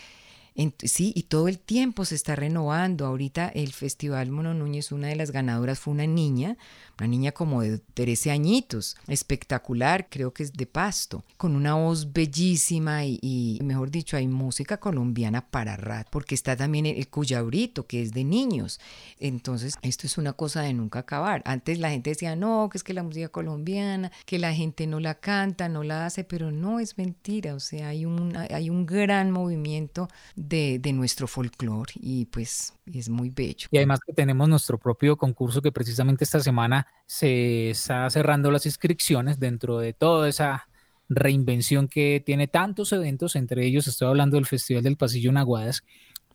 sí, 0.78 1.12
y 1.14 1.24
todo 1.24 1.48
el 1.48 1.58
tiempo 1.58 2.04
se 2.04 2.14
está 2.14 2.36
renovando. 2.36 3.06
Ahorita 3.06 3.48
el 3.48 3.72
Festival 3.72 4.30
Mono 4.30 4.54
Núñez, 4.54 4.92
una 4.92 5.08
de 5.08 5.16
las 5.16 5.30
ganadoras 5.30 5.78
fue 5.78 5.94
una 5.94 6.06
niña, 6.06 6.56
una 6.98 7.08
niña 7.08 7.32
como 7.32 7.62
de 7.62 7.78
13 7.78 8.30
añitos, 8.30 8.96
espectacular, 9.06 10.08
creo 10.08 10.32
que 10.32 10.42
es 10.42 10.52
de 10.52 10.66
pasto, 10.66 11.24
con 11.36 11.54
una 11.54 11.74
voz 11.74 12.12
bellísima 12.12 13.04
y, 13.04 13.58
mejor 13.62 13.90
dicho, 13.90 14.16
hay 14.16 14.26
música 14.28 14.78
colombiana 14.78 15.46
para 15.50 15.76
rat, 15.76 16.08
porque 16.10 16.34
está 16.34 16.56
también 16.56 16.86
el 16.86 17.08
cuyabrito, 17.08 17.86
que 17.86 18.02
es 18.02 18.12
de 18.12 18.24
niños. 18.24 18.80
Entonces, 19.18 19.78
esto 19.82 20.06
es 20.06 20.16
una 20.16 20.32
cosa 20.32 20.62
de 20.62 20.72
nunca 20.72 21.00
acabar. 21.00 21.42
Antes 21.44 21.78
la 21.78 21.90
gente 21.90 22.10
decía, 22.10 22.34
no, 22.34 22.68
que 22.70 22.78
es 22.78 22.84
que 22.84 22.94
la 22.94 23.02
música 23.02 23.28
colombiana, 23.28 24.10
que 24.24 24.38
la 24.38 24.54
gente 24.54 24.86
no 24.86 25.00
la 25.00 25.16
canta, 25.16 25.68
no 25.68 25.82
la 25.82 26.06
hace, 26.06 26.24
pero 26.24 26.50
no 26.50 26.80
es 26.80 26.96
mentira, 26.96 27.54
o 27.54 27.60
sea, 27.60 27.88
hay 27.88 28.06
un, 28.06 28.36
hay 28.36 28.70
un 28.70 28.86
gran 28.86 29.30
movimiento 29.30 30.08
de, 30.34 30.80
nuestro 30.86 31.26
folclore 31.26 31.92
y 31.96 32.26
pues 32.26 32.72
es 32.86 33.08
muy 33.08 33.28
bello. 33.28 33.66
Y 33.70 33.76
además 33.76 33.98
que 34.06 34.12
tenemos 34.12 34.48
nuestro 34.48 34.78
propio 34.78 35.16
concurso 35.16 35.60
que 35.60 35.72
precisamente 35.72 36.24
esta 36.24 36.40
semana 36.40 36.85
se 37.06 37.70
está 37.70 38.08
cerrando 38.10 38.50
las 38.50 38.66
inscripciones 38.66 39.38
dentro 39.38 39.78
de 39.78 39.92
toda 39.92 40.28
esa 40.28 40.68
reinvención 41.08 41.88
que 41.88 42.22
tiene 42.24 42.48
tantos 42.48 42.92
eventos, 42.92 43.36
entre 43.36 43.64
ellos 43.64 43.86
estoy 43.86 44.08
hablando 44.08 44.36
del 44.36 44.46
Festival 44.46 44.82
del 44.82 44.96
Pasillo 44.96 45.30
en 45.30 45.36
Aguadas, 45.36 45.84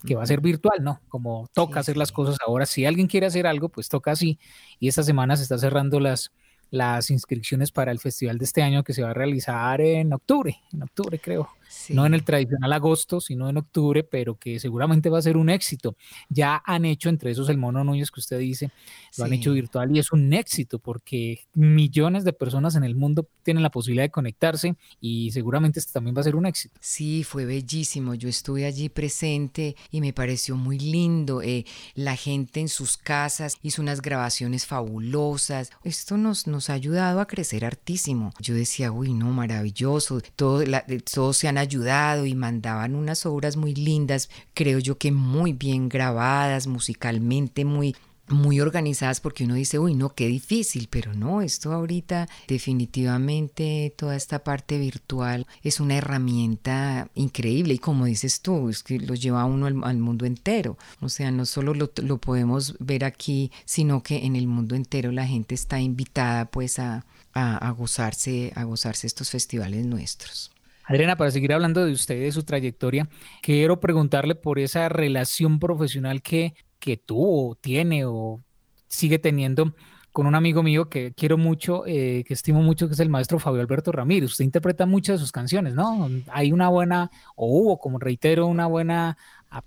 que 0.06 0.16
va 0.16 0.24
a 0.24 0.26
ser 0.26 0.42
virtual, 0.42 0.80
¿no? 0.82 1.02
Como 1.10 1.48
toca 1.54 1.80
hacer 1.80 1.98
las 1.98 2.12
cosas 2.12 2.38
ahora. 2.46 2.66
Si 2.66 2.86
alguien 2.86 3.08
quiere 3.08 3.28
hacer 3.28 3.46
algo, 3.46 3.70
pues 3.70 3.90
toca 3.90 4.12
así. 4.12 4.40
Y 4.80 4.88
esta 4.88 5.04
semana 5.04 5.36
se 5.36 5.44
está 5.44 5.58
cerrando 5.58 6.00
las, 6.00 6.32
las 6.72 7.12
inscripciones 7.12 7.72
para 7.72 7.92
el 7.92 8.00
festival 8.00 8.38
de 8.38 8.46
este 8.46 8.64
año 8.64 8.84
que 8.84 8.94
se 8.94 9.04
va 9.04 9.12
a 9.12 9.14
realizar 9.14 9.80
en 9.82 10.14
octubre, 10.14 10.60
en 10.74 10.84
octubre 10.84 11.20
creo. 11.20 11.50
No 11.90 12.06
en 12.06 12.14
el 12.14 12.24
tradicional 12.24 12.74
agosto, 12.74 13.22
sino 13.22 13.50
en 13.50 13.58
octubre, 13.58 14.04
pero 14.04 14.36
que 14.36 14.60
seguramente 14.60 15.10
va 15.10 15.20
a 15.20 15.22
ser 15.22 15.38
un 15.38 15.50
éxito. 15.50 15.96
Ya 16.30 16.62
han 16.66 16.86
hecho 16.86 17.10
entre 17.10 17.32
esos 17.32 17.50
el 17.50 17.58
Mono 17.58 17.84
Núñez 17.84 18.12
que 18.12 18.20
usted 18.20 18.40
dice, 18.40 18.72
lo 19.18 19.26
han 19.26 19.34
hecho 19.34 19.54
virtual 19.54 19.96
y 19.96 20.00
es 20.00 20.12
un 20.12 20.34
éxito 20.34 20.80
porque 20.80 21.42
millones 21.54 22.24
de 22.24 22.34
personas 22.34 22.76
en 22.76 22.84
el 22.84 22.96
mundo 22.96 23.28
tienen 23.44 23.64
la 23.64 23.72
posibilidad 23.72 24.04
de 24.04 24.12
conectarse 24.12 24.76
y 25.00 25.32
seguramente 25.32 25.80
este 25.80 25.94
también 25.94 26.16
va 26.16 26.22
a 26.22 26.26
ser 26.26 26.36
un 26.36 26.46
éxito. 26.46 26.80
Sí, 26.82 27.24
fue 27.24 27.46
bellísimo. 27.46 28.16
Yo 28.16 28.30
estuve 28.30 28.66
allí 28.66 28.90
presente 28.90 29.76
y 29.90 30.02
me 30.02 30.14
pareció 30.14 30.56
muy 30.56 30.80
lindo. 30.80 31.42
Eh, 31.42 31.66
la 31.96 32.16
gente 32.16 32.60
en 32.60 32.70
sus 32.70 32.98
casas 32.98 33.58
hizo 33.62 33.82
unas 33.82 34.02
grabaciones 34.02 34.66
fabulosas. 34.66 35.72
Esto 35.84 36.18
nos, 36.18 36.48
nos 36.48 36.70
ha 36.70 36.74
ayudado 36.74 37.20
a 37.20 37.28
crecer 37.28 37.66
hartísimo. 37.66 38.34
Yo 38.40 38.54
decía, 38.54 38.92
uy, 38.92 39.14
no, 39.14 39.32
maravilloso. 39.32 40.22
Todo, 40.36 40.66
la, 40.66 40.86
todos 41.14 41.38
se 41.38 41.48
han 41.48 41.58
ayudado 41.62 42.26
y 42.26 42.36
mandaban 42.36 42.96
unas 42.96 43.26
obras 43.26 43.58
muy 43.58 43.74
lindas, 43.74 44.30
creo 44.54 44.80
yo 44.80 44.98
que 44.98 45.12
muy 45.12 45.54
bien 45.54 45.90
grabadas, 45.90 46.68
musicalmente 46.68 47.66
muy 47.66 47.96
muy 48.32 48.60
organizadas 48.60 49.20
porque 49.20 49.44
uno 49.44 49.56
dice, 49.56 49.80
uy, 49.80 49.94
no, 49.94 50.14
qué 50.14 50.28
difícil, 50.28 50.88
pero 50.90 51.14
no, 51.14 51.42
esto 51.42 51.72
ahorita 51.74 52.28
definitivamente 52.48 53.94
toda 53.98 54.16
esta 54.16 54.44
parte 54.44 54.78
virtual 54.80 55.46
es 55.64 55.80
una 55.80 55.98
herramienta 55.98 57.10
increíble 57.16 57.76
y 57.76 57.80
como 57.80 58.06
dices 58.06 58.42
tú, 58.42 58.70
es 58.70 58.84
que 58.84 59.00
lo 59.00 59.16
lleva 59.16 59.46
uno 59.46 59.68
al, 59.68 59.98
mundo 59.98 60.26
entero, 60.26 60.78
o 61.00 61.10
sea, 61.10 61.32
no 61.32 61.46
solo 61.46 61.74
lo, 61.74 61.92
lo, 62.02 62.18
podemos 62.18 62.76
ver 62.80 63.06
aquí, 63.06 63.52
sino 63.66 64.02
que 64.02 64.26
en 64.26 64.36
el 64.36 64.48
mundo 64.48 64.76
entero 64.76 65.12
la 65.12 65.28
gente 65.28 65.56
está 65.56 65.80
invitada 65.80 66.46
pues 66.46 66.80
a, 66.80 67.06
a, 67.34 67.58
a 67.58 67.72
gozarse, 67.72 68.52
a 68.56 68.64
gozarse 68.64 69.08
estos 69.08 69.30
festivales 69.30 69.86
nuestros. 69.86 70.52
Adriana, 70.92 71.16
para 71.16 71.32
seguir 71.32 71.54
hablando 71.54 71.86
de 71.86 71.92
usted 71.92 72.20
de 72.20 72.32
su 72.32 72.44
trayectoria, 72.44 73.10
quiero 73.42 73.80
preguntarle 73.80 74.36
por 74.36 74.60
esa 74.60 74.90
relación 74.90 75.60
profesional 75.60 76.22
que 76.22 76.54
que 76.82 76.98
tuvo, 76.98 77.56
tiene 77.56 78.06
o 78.06 78.42
sigue 78.88 79.20
teniendo 79.20 79.74
con 80.12 80.26
un 80.26 80.36
amigo 80.36 80.62
mío 80.62 80.90
que 80.90 81.14
quiero 81.14 81.38
mucho, 81.38 81.86
eh, 81.88 82.26
que 82.28 82.34
estimo 82.34 82.62
mucho, 82.62 82.88
que 82.88 82.96
es 82.96 83.00
el 83.00 83.08
maestro 83.08 83.40
Fabio 83.40 83.62
Alberto 83.62 83.94
Ramírez. 83.94 84.32
Usted 84.32 84.44
interpreta 84.44 84.86
muchas 84.86 85.16
de 85.16 85.20
sus 85.20 85.32
canciones, 85.32 85.74
¿no? 85.74 86.10
Hay 86.28 86.52
una 86.52 86.68
buena, 86.68 87.10
o 87.38 87.48
hubo, 87.48 87.80
como 87.80 87.98
reitero, 87.98 88.48
una 88.48 88.66
buena 88.66 89.18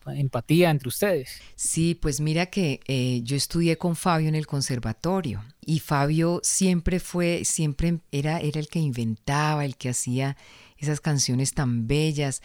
empatía 0.08 0.70
entre 0.70 0.88
ustedes. 0.88 1.40
Sí, 1.54 1.94
pues 1.94 2.20
mira 2.20 2.46
que 2.46 2.80
eh, 2.88 3.20
yo 3.22 3.36
estudié 3.36 3.78
con 3.78 3.96
Fabio 3.96 4.28
en 4.28 4.34
el 4.34 4.46
conservatorio 4.46 5.42
y 5.64 5.78
Fabio 5.78 6.40
siempre 6.42 7.00
fue, 7.00 7.44
siempre 7.44 8.00
era, 8.10 8.38
era 8.40 8.60
el 8.60 8.68
que 8.68 8.80
inventaba, 8.80 9.64
el 9.64 9.76
que 9.76 9.90
hacía 9.90 10.36
esas 10.84 11.00
canciones 11.00 11.54
tan 11.54 11.86
bellas. 11.86 12.42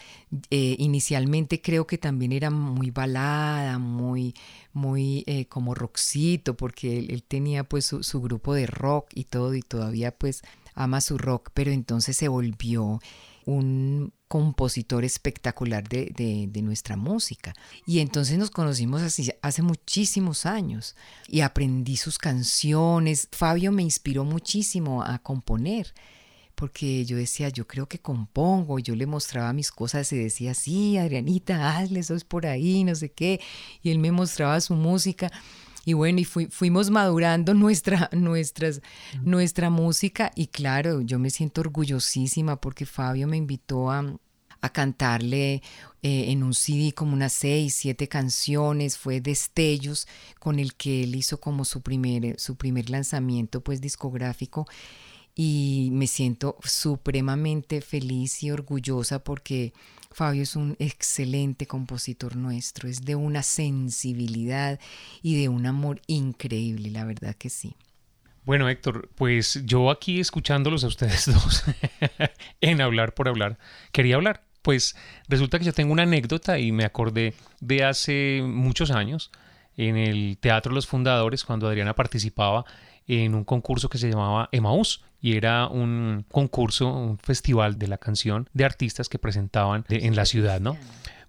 Eh, 0.50 0.76
inicialmente 0.80 1.62
creo 1.62 1.88
que 1.88 1.98
también 1.98 2.32
era 2.32 2.50
muy 2.50 2.92
balada, 2.92 3.78
muy, 3.78 4.34
muy 4.74 5.24
eh, 5.28 5.46
como 5.46 5.76
rockcito, 5.76 6.56
porque 6.56 7.00
él, 7.00 7.24
tenía 7.24 7.64
pues 7.64 7.86
su, 7.86 8.22
grupo 8.22 8.54
de 8.54 8.68
rock 8.68 9.10
y 9.14 9.26
todo, 9.26 9.56
y 9.56 9.62
todavía 9.62 10.12
pues 10.12 10.42
ama 10.74 11.02
su 11.02 11.18
rock, 11.18 11.50
pero 11.54 11.72
entonces 11.72 12.18
se 12.18 12.28
volvió 12.28 13.00
un 13.46 14.14
compositor 14.28 15.04
espectacular 15.04 15.88
de, 15.90 16.12
de, 16.52 16.62
nuestra 16.62 16.96
música. 16.96 17.54
Y 17.86 18.00
entonces 18.00 18.38
nos 18.38 18.52
conocimos 18.52 19.02
así, 19.02 19.32
hace 19.42 19.64
muchísimos 19.64 20.46
años 20.46 20.96
y 21.28 21.42
aprendí 21.42 21.98
sus 21.98 22.20
canciones. 22.20 23.28
Fabio 23.32 23.72
me 23.72 23.82
inspiró 23.82 24.24
muchísimo 24.24 25.04
a 25.04 25.18
componer 25.20 25.94
porque 26.60 27.06
yo 27.06 27.16
decía, 27.16 27.48
yo 27.48 27.66
creo 27.66 27.88
que 27.88 28.00
compongo, 28.00 28.80
yo 28.80 28.94
le 28.94 29.06
mostraba 29.06 29.54
mis 29.54 29.72
cosas 29.72 30.12
y 30.12 30.18
decía, 30.18 30.54
sí, 30.54 30.98
Adrianita, 30.98 31.78
hazle, 31.78 32.02
eso 32.02 32.16
es 32.16 32.26
por 32.26 32.46
ahí, 32.46 32.84
no 32.84 32.94
sé 32.96 33.14
qué, 33.14 33.40
y 33.82 33.92
él 33.92 34.00
me 34.00 34.12
mostraba 34.12 34.60
su 34.60 34.74
música. 34.74 35.32
Y 35.86 35.94
bueno, 35.94 36.20
y 36.20 36.26
fuimos 36.26 36.90
madurando 36.90 37.54
nuestra, 37.56 38.10
nuestras, 38.12 38.82
nuestra 39.22 39.70
música 39.70 40.34
y 40.36 40.48
claro, 40.48 41.00
yo 41.00 41.18
me 41.18 41.30
siento 41.30 41.62
orgullosísima 41.62 42.60
porque 42.60 42.86
Fabio 42.86 43.26
me 43.26 43.38
invitó 43.38 43.90
a, 43.90 44.18
a 44.60 44.70
cantarle 44.70 45.64
eh, 46.02 46.26
en 46.28 46.44
un 46.44 46.54
CD 46.54 46.92
como 46.94 47.14
unas 47.14 47.32
seis, 47.32 47.74
siete 47.74 48.10
canciones, 48.10 48.98
fue 48.98 49.22
Destellos 49.22 50.10
con 50.40 50.60
el 50.60 50.76
que 50.76 51.04
él 51.06 51.16
hizo 51.16 51.40
como 51.40 51.64
su 51.64 51.82
primer, 51.82 52.38
su 52.38 52.58
primer 52.58 52.90
lanzamiento 52.90 53.62
pues 53.62 53.80
discográfico 53.80 54.68
y 55.36 55.90
me 55.92 56.08
siento 56.08 56.58
supremamente 56.64 57.82
feliz 57.82 58.44
y 58.44 58.52
orgullosa 58.52 59.24
porque 59.24 59.74
Fabio 60.12 60.44
es 60.44 60.56
un 60.56 60.76
excelente 60.80 61.68
compositor 61.68 62.36
nuestro, 62.36 62.90
es 62.90 63.06
de 63.06 63.16
una 63.16 63.44
sensibilidad 63.44 64.80
y 65.22 65.40
de 65.40 65.50
un 65.50 65.66
amor 65.66 66.02
increíble, 66.08 66.90
la 66.90 67.06
verdad 67.06 67.36
que 67.36 67.50
sí. 67.50 67.76
Bueno, 68.44 68.68
Héctor, 68.68 69.10
pues 69.16 69.62
yo 69.66 69.92
aquí 69.92 70.20
escuchándolos 70.20 70.84
a 70.84 70.88
ustedes 70.88 71.26
dos 71.34 71.64
en 72.62 72.82
hablar 72.82 73.14
por 73.14 73.28
hablar, 73.28 73.58
quería 73.92 74.16
hablar. 74.16 74.44
Pues 74.62 74.96
resulta 75.30 75.58
que 75.58 75.66
yo 75.66 75.74
tengo 75.74 75.94
una 75.94 76.04
anécdota 76.04 76.60
y 76.60 76.74
me 76.74 76.84
acordé 76.84 77.34
de 77.62 77.86
hace 77.86 78.42
muchos 78.44 78.92
años 78.92 79.32
en 79.78 79.96
el 79.96 80.38
Teatro 80.38 80.74
Los 80.74 80.86
Fundadores 80.86 81.46
cuando 81.46 81.68
Adriana 81.68 81.96
participaba 81.96 82.66
en 83.10 83.34
un 83.34 83.44
concurso 83.44 83.90
que 83.90 83.98
se 83.98 84.10
llamaba 84.10 84.50
Emaús 84.52 85.04
y 85.20 85.36
era 85.36 85.68
un 85.68 86.26
concurso, 86.32 86.88
un 86.88 87.18
festival 87.18 87.78
de 87.78 87.88
la 87.88 87.98
canción 87.98 88.48
de 88.54 88.66
artistas 88.66 89.10
que 89.10 89.20
presentaban 89.20 89.84
en 89.90 90.16
la 90.16 90.26
ciudad, 90.26 90.62
¿no? 90.62 90.78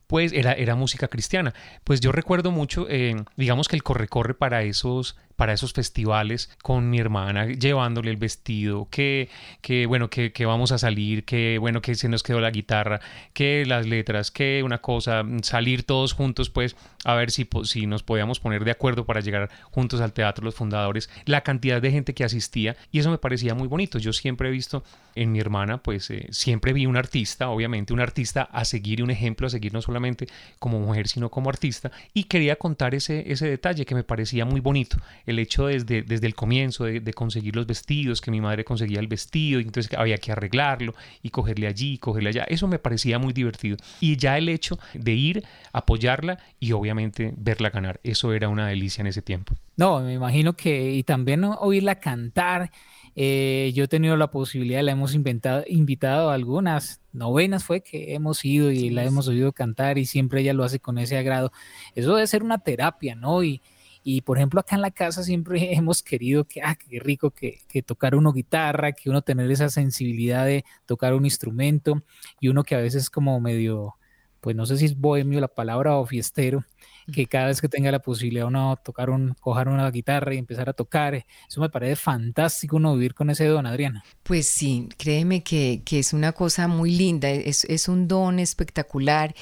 Pues 0.07 0.33
era, 0.33 0.75
música 0.75 1.09
cristiana. 1.09 1.55
Pues 1.85 2.01
yo 2.01 2.13
recuerdo 2.13 2.51
mucho, 2.51 2.87
eh, 2.91 3.15
digamos 3.37 3.69
que 3.69 3.77
el 3.77 3.83
corre-corre 3.83 4.35
para 4.35 4.63
esos 4.63 5.17
para 5.41 5.55
esos 5.55 5.73
festivales 5.73 6.51
con 6.63 6.91
mi 6.91 6.99
hermana, 6.99 7.47
llevándole 7.47 8.11
el 8.11 8.19
vestido, 8.19 8.89
que, 8.91 9.31
que 9.63 9.87
bueno, 9.87 10.11
que, 10.11 10.31
vamos 10.45 10.71
a 10.71 10.77
salir, 10.77 11.25
que 11.25 11.57
bueno, 11.57 11.81
que 11.81 11.95
se 11.95 12.11
nos 12.11 12.23
quedó 12.23 12.41
la 12.41 12.51
guitarra, 12.51 13.01
que 13.33 13.65
las 13.65 13.87
letras, 13.87 14.31
que 14.31 14.61
una 14.63 14.83
cosa, 14.83 15.25
salir 15.41 15.85
todos 15.85 16.13
juntos, 16.13 16.51
pues 16.51 16.77
a 17.07 17.15
ver 17.15 17.31
si, 17.31 17.49
si 17.65 17.87
nos 17.87 18.03
podíamos 18.03 18.39
poner 18.39 18.67
de 18.67 18.71
acuerdo 18.73 19.07
para 19.07 19.21
llegar 19.21 19.49
juntos 19.71 20.03
al 20.03 20.13
teatro 20.13 20.45
los 20.45 20.55
fundadores, 20.55 21.09
la 21.25 21.41
cantidad 21.41 21.81
de 21.81 21.91
gente 21.91 22.13
que 22.13 22.23
asistía 22.23 22.77
y 22.93 22.99
eso 22.99 23.11
me 23.11 23.17
parecía 23.17 23.55
muy 23.55 23.67
bonito. 23.67 23.99
Yo 23.99 24.13
siempre 24.13 24.49
he 24.49 24.53
visto 24.53 24.85
en 25.15 25.33
mi 25.33 25.41
hermana, 25.41 25.79
pues 25.79 26.11
eh, 26.11 26.29
siempre 26.33 26.75
vi 26.75 26.85
un 26.85 26.99
artista, 26.99 27.49
obviamente 27.49 27.95
un 27.95 28.01
artista 28.01 28.43
a 28.43 28.67
seguir 28.67 29.01
y 29.01 29.03
un 29.05 29.11
ejemplo 29.11 29.47
a 29.47 29.51
seguir 29.51 29.73
no 29.73 29.81
solamente 29.81 30.27
como 30.59 30.79
mujer, 30.81 31.09
sino 31.09 31.31
como 31.31 31.49
artista 31.49 31.91
y 32.13 32.25
quería 32.25 32.57
contar 32.57 32.95
ese, 32.95 33.33
ese 33.33 33.49
detalle 33.49 33.87
que 33.87 33.95
me 33.95 34.05
parecía 34.05 34.45
muy 34.45 34.61
bonito 34.61 34.99
el 35.31 35.39
hecho 35.39 35.67
desde, 35.67 36.03
desde 36.03 36.27
el 36.27 36.35
comienzo 36.35 36.85
de, 36.85 37.13
conseguir 37.13 37.57
los 37.57 37.67
vestidos, 37.67 38.21
que 38.21 38.31
mi 38.31 38.41
madre 38.41 38.65
conseguía 38.65 39.01
el 39.01 39.09
vestido, 39.09 39.61
y 39.61 39.65
entonces 39.65 39.93
había 39.97 40.19
que 40.19 40.33
arreglarlo 40.33 40.95
y 41.23 41.31
cogerle 41.31 41.67
allí, 41.67 41.99
cogerle 41.99 42.31
allá, 42.31 42.45
eso 42.45 42.69
me 42.69 42.79
parecía 42.79 43.19
muy 43.19 43.33
divertido. 43.33 43.77
Y 44.01 44.17
ya 44.17 44.39
el 44.39 44.49
hecho 44.49 44.79
de 44.95 45.13
ir, 45.13 45.45
apoyarla 45.73 46.39
y 46.59 46.73
obviamente 46.73 47.33
verla 47.37 47.71
ganar, 47.71 48.01
eso 48.03 48.33
era 48.33 48.49
una 48.49 48.69
delicia 48.69 49.03
en 49.03 49.09
ese 49.09 49.23
tiempo. 49.23 49.55
No, 49.77 50.01
me 50.01 50.13
imagino 50.13 50.55
que, 50.55 50.93
y 50.93 51.03
también 51.03 51.45
oírla 51.45 51.97
cantar. 51.97 52.71
Eh, 53.17 53.73
yo 53.75 53.85
he 53.85 53.89
tenido 53.89 54.17
la 54.17 54.31
posibilidad, 54.31 54.83
la 54.83 54.93
hemos 54.93 55.15
inventado, 55.15 55.65
invitado 55.67 56.31
a 56.31 56.35
algunas 56.35 57.01
novenas, 57.13 57.65
fue 57.65 57.81
que 57.81 58.15
hemos 58.15 58.45
ido 58.45 58.71
y 58.71 58.91
la 58.91 59.05
hemos 59.05 59.27
oído 59.27 59.53
cantar 59.53 59.99
y 59.99 60.07
siempre 60.07 60.43
ella 60.43 60.53
lo 60.53 60.65
hace 60.65 60.81
con 60.81 60.99
ese 60.99 61.19
agrado. 61.19 61.51
Eso 61.95 62.15
debe 62.15 62.27
ser 62.27 62.43
una 62.43 62.59
terapia, 62.59 63.15
¿no? 63.15 63.43
Y, 63.43 63.61
y 64.03 64.23
por 64.23 64.39
ejemplo, 64.39 64.61
acá 64.61 64.77
en 64.77 64.83
la 64.83 64.91
casa 64.91 65.23
siempre 65.23 65.73
hemos 65.75 66.03
querido 66.03 66.45
que, 66.45 66.63
ah, 66.63 66.77
qué 66.77 67.01
rico 67.01 67.31
que, 67.31 67.61
que, 67.69 67.83
tocar 67.83 68.15
uno 68.15 68.33
guitarra, 68.33 68.93
que 68.93 69.11
uno 69.11 69.23
tener 69.23 69.51
esa 69.51 69.69
sensibilidad 69.69 70.47
de 70.47 70.65
tocar 70.87 71.15
un 71.15 71.25
instrumento 71.25 72.03
y 72.41 72.49
uno 72.49 72.65
que 72.65 72.75
a 72.75 72.79
veces 72.79 73.05
es 73.05 73.11
como 73.11 73.39
medio, 73.41 73.97
pues 74.41 74.57
no 74.57 74.67
sé 74.67 74.77
si 74.77 74.87
es 74.87 74.97
bohemio 74.99 75.41
la 75.41 75.49
palabra 75.49 75.97
o 75.97 76.07
fiestero, 76.07 76.65
que 77.13 77.27
cada 77.27 77.47
vez 77.47 77.61
que 77.61 77.69
tenga 77.69 77.91
la 77.91 77.99
posibilidad 77.99 78.47
uno 78.47 78.79
tocar 78.83 79.11
un, 79.11 79.35
coger 79.41 79.69
una 79.69 79.91
guitarra 79.91 80.35
y 80.35 80.39
empezar 80.39 80.69
a 80.69 80.73
tocar, 80.73 81.15
eso 81.15 81.61
me 81.61 81.69
parece 81.69 81.97
fantástico 81.97 82.77
uno 82.77 82.95
vivir 82.95 83.15
con 83.15 83.31
ese 83.31 83.47
don, 83.47 83.67
Adriana. 83.67 84.05
Pues 84.23 84.47
sí, 84.47 84.89
créeme 84.97 85.43
que, 85.43 85.83
que 85.85 85.99
es 85.99 86.13
una 86.13 86.33
cosa 86.33 86.69
muy 86.69 86.93
linda, 86.93 87.29
es, 87.29 87.65
es 87.65 87.89
un 87.89 88.09
don 88.09 88.39
espectacular 88.39 89.35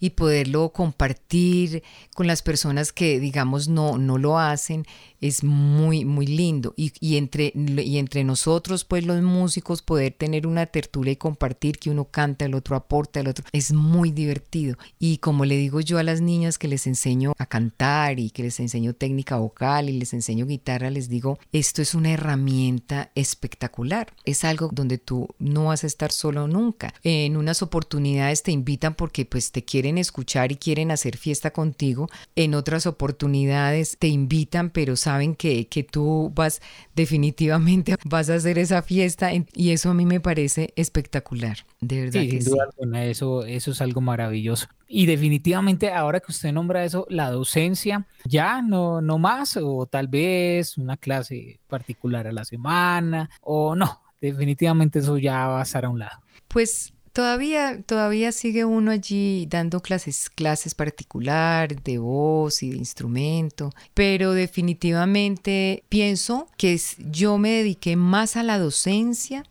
y 0.00 0.10
poderlo 0.10 0.70
compartir 0.70 1.82
con 2.14 2.26
las 2.26 2.42
personas 2.42 2.92
que, 2.92 3.20
digamos, 3.20 3.68
no, 3.68 3.98
no 3.98 4.18
lo 4.18 4.38
hacen, 4.38 4.86
es 5.20 5.44
muy, 5.44 6.04
muy 6.04 6.26
lindo. 6.26 6.74
Y, 6.76 6.92
y, 7.00 7.16
entre, 7.16 7.52
y 7.54 7.98
entre 7.98 8.24
nosotros, 8.24 8.84
pues 8.84 9.04
los 9.04 9.22
músicos, 9.22 9.82
poder 9.82 10.12
tener 10.12 10.46
una 10.46 10.66
tertulia 10.66 11.12
y 11.12 11.16
compartir 11.16 11.78
que 11.78 11.90
uno 11.90 12.06
canta, 12.06 12.44
el 12.44 12.54
otro 12.54 12.76
aporta, 12.76 13.20
el 13.20 13.28
otro, 13.28 13.44
es 13.52 13.72
muy 13.72 14.10
divertido. 14.10 14.76
Y 14.98 15.18
como 15.18 15.44
le 15.44 15.56
digo 15.56 15.80
yo 15.80 15.98
a 15.98 16.02
las 16.02 16.20
niñas 16.20 16.58
que 16.58 16.68
les 16.68 16.86
enseño 16.86 17.32
a 17.38 17.46
cantar 17.46 18.18
y 18.18 18.30
que 18.30 18.42
les 18.42 18.60
enseño 18.60 18.94
técnica 18.94 19.36
vocal 19.36 19.88
y 19.88 19.98
les 19.98 20.12
enseño 20.12 20.46
guitarra, 20.46 20.90
les 20.90 21.08
digo, 21.08 21.38
esto 21.52 21.82
es 21.82 21.94
una 21.94 22.10
herramienta 22.10 23.10
espectacular. 23.14 24.12
Es 24.24 24.44
algo 24.44 24.70
donde 24.72 24.98
tú 24.98 25.28
no 25.38 25.66
vas 25.66 25.84
a 25.84 25.86
estar 25.86 26.12
solo 26.12 26.48
nunca. 26.48 26.94
En 27.02 27.36
unas 27.36 27.62
oportunidades 27.62 28.42
te 28.42 28.52
invitan 28.52 28.94
porque 28.94 29.24
pues 29.24 29.52
te 29.52 29.64
quieren 29.64 29.85
escuchar 29.96 30.52
y 30.52 30.56
quieren 30.56 30.90
hacer 30.90 31.16
fiesta 31.16 31.52
contigo. 31.52 32.08
En 32.34 32.54
otras 32.54 32.86
oportunidades 32.86 33.96
te 33.98 34.08
invitan, 34.08 34.70
pero 34.70 34.96
saben 34.96 35.34
que, 35.34 35.68
que 35.68 35.84
tú 35.84 36.32
vas 36.34 36.60
definitivamente 36.94 37.94
vas 38.04 38.28
a 38.30 38.34
hacer 38.34 38.58
esa 38.58 38.82
fiesta 38.82 39.30
y 39.32 39.70
eso 39.70 39.90
a 39.90 39.94
mí 39.94 40.06
me 40.06 40.20
parece 40.20 40.72
espectacular, 40.76 41.58
de 41.80 42.00
verdad. 42.00 42.20
Sí, 42.20 42.28
que 42.28 42.42
sin 42.42 42.52
duda 42.52 43.04
eso, 43.04 43.44
eso 43.44 43.70
es 43.70 43.80
algo 43.80 44.00
maravilloso. 44.00 44.66
Y 44.88 45.06
definitivamente 45.06 45.92
ahora 45.92 46.20
que 46.20 46.30
usted 46.30 46.52
nombra 46.52 46.84
eso, 46.84 47.06
la 47.10 47.30
docencia, 47.30 48.06
ya 48.24 48.62
no, 48.62 49.00
no 49.00 49.18
más, 49.18 49.56
o 49.56 49.86
tal 49.86 50.08
vez 50.08 50.78
una 50.78 50.96
clase 50.96 51.60
particular 51.66 52.26
a 52.26 52.32
la 52.32 52.44
semana, 52.44 53.28
o 53.40 53.74
no, 53.74 54.02
definitivamente 54.20 55.00
eso 55.00 55.18
ya 55.18 55.48
va 55.48 55.60
a 55.60 55.64
estar 55.64 55.84
a 55.84 55.88
un 55.88 55.98
lado. 55.98 56.20
Pues 56.48 56.92
Todavía, 57.16 57.80
todavía 57.80 58.30
sigue 58.30 58.66
uno 58.66 58.90
allí 58.90 59.46
dando 59.48 59.80
clases, 59.80 60.28
clases 60.28 60.74
particulares 60.74 61.82
de 61.82 61.96
voz 61.96 62.62
y 62.62 62.68
de 62.68 62.76
instrumento, 62.76 63.72
pero 63.94 64.32
definitivamente 64.32 65.82
pienso 65.88 66.46
que 66.58 66.78
yo 66.98 67.38
me 67.38 67.52
dediqué 67.52 67.96
más 67.96 68.36
a 68.36 68.42
la 68.42 68.58
docencia 68.58 69.44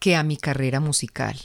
que 0.00 0.16
a 0.16 0.24
mi 0.24 0.36
carrera 0.36 0.80
musical 0.80 1.38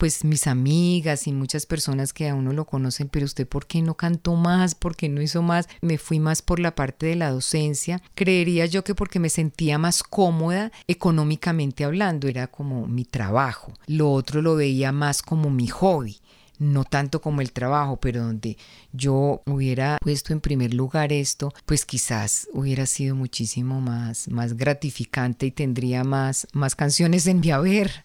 pues 0.00 0.24
mis 0.24 0.46
amigas 0.46 1.26
y 1.26 1.32
muchas 1.32 1.66
personas 1.66 2.14
que 2.14 2.26
a 2.26 2.34
uno 2.34 2.54
lo 2.54 2.64
conocen, 2.64 3.10
pero 3.10 3.26
usted 3.26 3.46
por 3.46 3.66
qué 3.66 3.82
no 3.82 3.98
cantó 3.98 4.34
más, 4.34 4.74
por 4.74 4.96
qué 4.96 5.10
no 5.10 5.20
hizo 5.20 5.42
más, 5.42 5.68
me 5.82 5.98
fui 5.98 6.18
más 6.18 6.40
por 6.40 6.58
la 6.58 6.74
parte 6.74 7.04
de 7.04 7.16
la 7.16 7.30
docencia. 7.30 8.00
Creería 8.14 8.64
yo 8.64 8.82
que 8.82 8.94
porque 8.94 9.18
me 9.18 9.28
sentía 9.28 9.76
más 9.76 10.02
cómoda 10.02 10.72
económicamente 10.88 11.84
hablando, 11.84 12.28
era 12.28 12.46
como 12.46 12.86
mi 12.86 13.04
trabajo. 13.04 13.74
Lo 13.88 14.10
otro 14.10 14.40
lo 14.40 14.56
veía 14.56 14.90
más 14.90 15.20
como 15.20 15.50
mi 15.50 15.66
hobby 15.66 16.16
no 16.58 16.84
tanto 16.84 17.22
como 17.22 17.40
el 17.40 17.52
trabajo, 17.52 17.96
pero 17.96 18.22
donde 18.22 18.58
yo 18.92 19.42
hubiera 19.46 19.96
puesto 20.00 20.34
en 20.34 20.40
primer 20.40 20.74
lugar 20.74 21.10
esto, 21.10 21.54
pues 21.64 21.86
quizás 21.86 22.48
hubiera 22.52 22.84
sido 22.84 23.16
muchísimo 23.16 23.80
más, 23.80 24.28
más 24.28 24.58
gratificante 24.58 25.46
y 25.46 25.52
tendría 25.52 26.04
más, 26.04 26.46
más 26.52 26.76
canciones 26.76 27.26
en 27.26 27.40
mi 27.40 27.50
haber. 27.50 28.04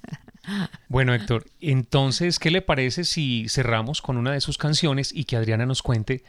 Bueno, 0.87 1.13
Héctor, 1.13 1.45
entonces, 1.61 2.39
¿qué 2.39 2.51
le 2.51 2.61
parece 2.61 3.03
si 3.03 3.47
cerramos 3.49 4.01
con 4.01 4.17
una 4.17 4.31
de 4.31 4.41
sus 4.41 4.57
canciones 4.57 5.11
y 5.13 5.25
que 5.25 5.35
Adriana 5.37 5.65
nos 5.65 5.81
cuente 5.81 6.23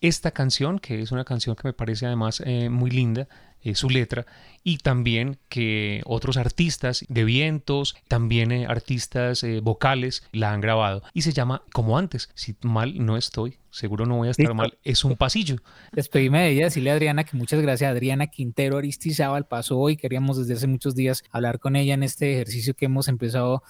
esta 0.00 0.30
canción, 0.30 0.78
que 0.78 1.00
es 1.00 1.12
una 1.12 1.24
canción 1.24 1.56
que 1.56 1.68
me 1.68 1.72
parece 1.72 2.06
además 2.06 2.42
eh, 2.44 2.68
muy 2.68 2.90
linda, 2.90 3.28
eh, 3.60 3.74
su 3.74 3.90
letra, 3.90 4.24
y 4.62 4.78
también 4.78 5.38
que 5.48 6.02
otros 6.04 6.36
artistas 6.36 7.04
de 7.08 7.24
vientos, 7.24 7.96
también 8.06 8.52
eh, 8.52 8.66
artistas 8.66 9.44
vocales 9.62 10.22
la 10.30 10.52
han 10.52 10.60
grabado. 10.60 11.02
Y 11.12 11.22
se 11.22 11.32
llama 11.32 11.62
Como 11.72 11.98
antes, 11.98 12.30
si 12.34 12.54
mal 12.62 13.04
no 13.04 13.16
estoy, 13.16 13.58
seguro 13.70 14.06
no 14.06 14.18
voy 14.18 14.28
a 14.28 14.30
estar 14.30 14.54
mal, 14.54 14.78
es 14.84 15.04
un 15.04 15.16
pasillo. 15.16 15.56
Despedime 15.92 16.42
de 16.42 16.50
ella, 16.50 16.64
decirle 16.66 16.92
a 16.92 16.94
Adriana 16.94 17.24
que 17.24 17.36
muchas 17.36 17.60
gracias, 17.60 17.90
Adriana 17.90 18.28
Quintero 18.28 18.78
Aristizábal 18.78 19.46
pasó 19.46 19.78
hoy, 19.78 19.96
queríamos 19.96 20.38
desde 20.38 20.54
hace 20.54 20.68
muchos 20.68 20.94
días 20.94 21.24
hablar 21.32 21.58
con 21.58 21.74
ella 21.74 21.94
en 21.94 22.04
este 22.04 22.34
ejercicio 22.34 22.74
que 22.74 22.84
hemos 22.84 23.08
empezado 23.08 23.64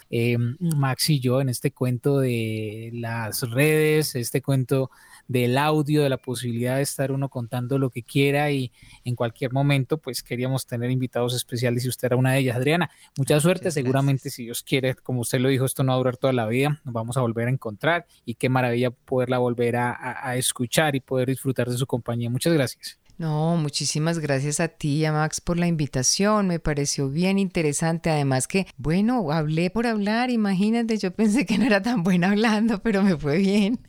Max 0.59 1.09
y 1.09 1.21
yo, 1.21 1.41
en 1.41 1.49
este 1.49 1.73
cuento 1.73 2.19
de 2.19 2.91
las 2.93 3.49
redes, 3.49 4.15
este 4.15 4.43
cuento 4.43 4.91
del 5.29 5.59
audio, 5.59 6.03
de 6.03 6.09
la 6.09 6.17
posibilidad 6.17 6.77
de 6.77 6.83
estar 6.83 7.13
uno 7.13 7.29
contando 7.29 7.79
lo 7.79 7.91
que 7.91 8.03
quiera 8.03 8.51
y 8.51 8.73
en 9.05 9.15
cualquier 9.15 9.53
momento, 9.53 9.99
pues 9.99 10.23
queríamos 10.23 10.67
tener 10.67 10.91
invitados 10.91 11.35
especiales 11.35 11.85
y 11.85 11.89
usted 11.89 12.07
era 12.07 12.17
una 12.17 12.33
de 12.33 12.41
ellas. 12.41 12.57
Adriana, 12.57 12.91
mucha 13.17 13.39
suerte, 13.39 13.71
seguramente 13.71 14.31
si 14.31 14.45
Dios 14.45 14.63
quiere, 14.63 14.95
como 14.95 15.21
usted 15.21 15.39
lo 15.39 15.49
dijo, 15.51 15.65
esto 15.65 15.85
no 15.85 15.93
va 15.93 15.95
a 15.95 15.99
durar 15.99 16.17
toda 16.17 16.33
la 16.33 16.47
vida, 16.47 16.81
nos 16.85 16.95
vamos 16.95 17.17
a 17.17 17.21
volver 17.21 17.49
a 17.49 17.51
encontrar 17.51 18.07
y 18.25 18.35
qué 18.35 18.49
maravilla 18.49 18.91
poderla 18.91 19.39
volver 19.39 19.77
a 19.77 20.35
escuchar 20.37 20.97
y 20.97 21.01
poder 21.01 21.29
disfrutar 21.29 21.69
de 21.69 21.77
su 21.77 21.87
compañía. 21.87 22.31
Muchas 22.31 22.53
gracias. 22.53 22.99
No, 23.19 23.57
muchísimas 23.57 24.21
gracias 24.21 24.61
a 24.61 24.69
ti 24.69 24.99
y 24.99 25.05
a 25.05 25.13
Max 25.13 25.41
por 25.41 25.59
la 25.59 25.67
invitación. 25.67 26.47
Me 26.47 26.61
pareció 26.61 27.11
bien 27.11 27.41
interesante. 27.41 28.11
Además 28.11 28.47
que, 28.47 28.69
bueno, 28.77 29.33
hablé 29.33 29.71
por 29.71 29.89
hablar. 29.89 30.31
Imagínate, 30.31 30.99
yo 30.99 31.11
pensé 31.11 31.45
que 31.45 31.59
no 31.59 31.65
era 31.65 31.83
tan 31.83 32.05
buena 32.05 32.31
hablando, 32.31 32.81
pero 32.81 33.03
me 33.03 33.17
fue 33.17 33.39
bien. 33.39 33.81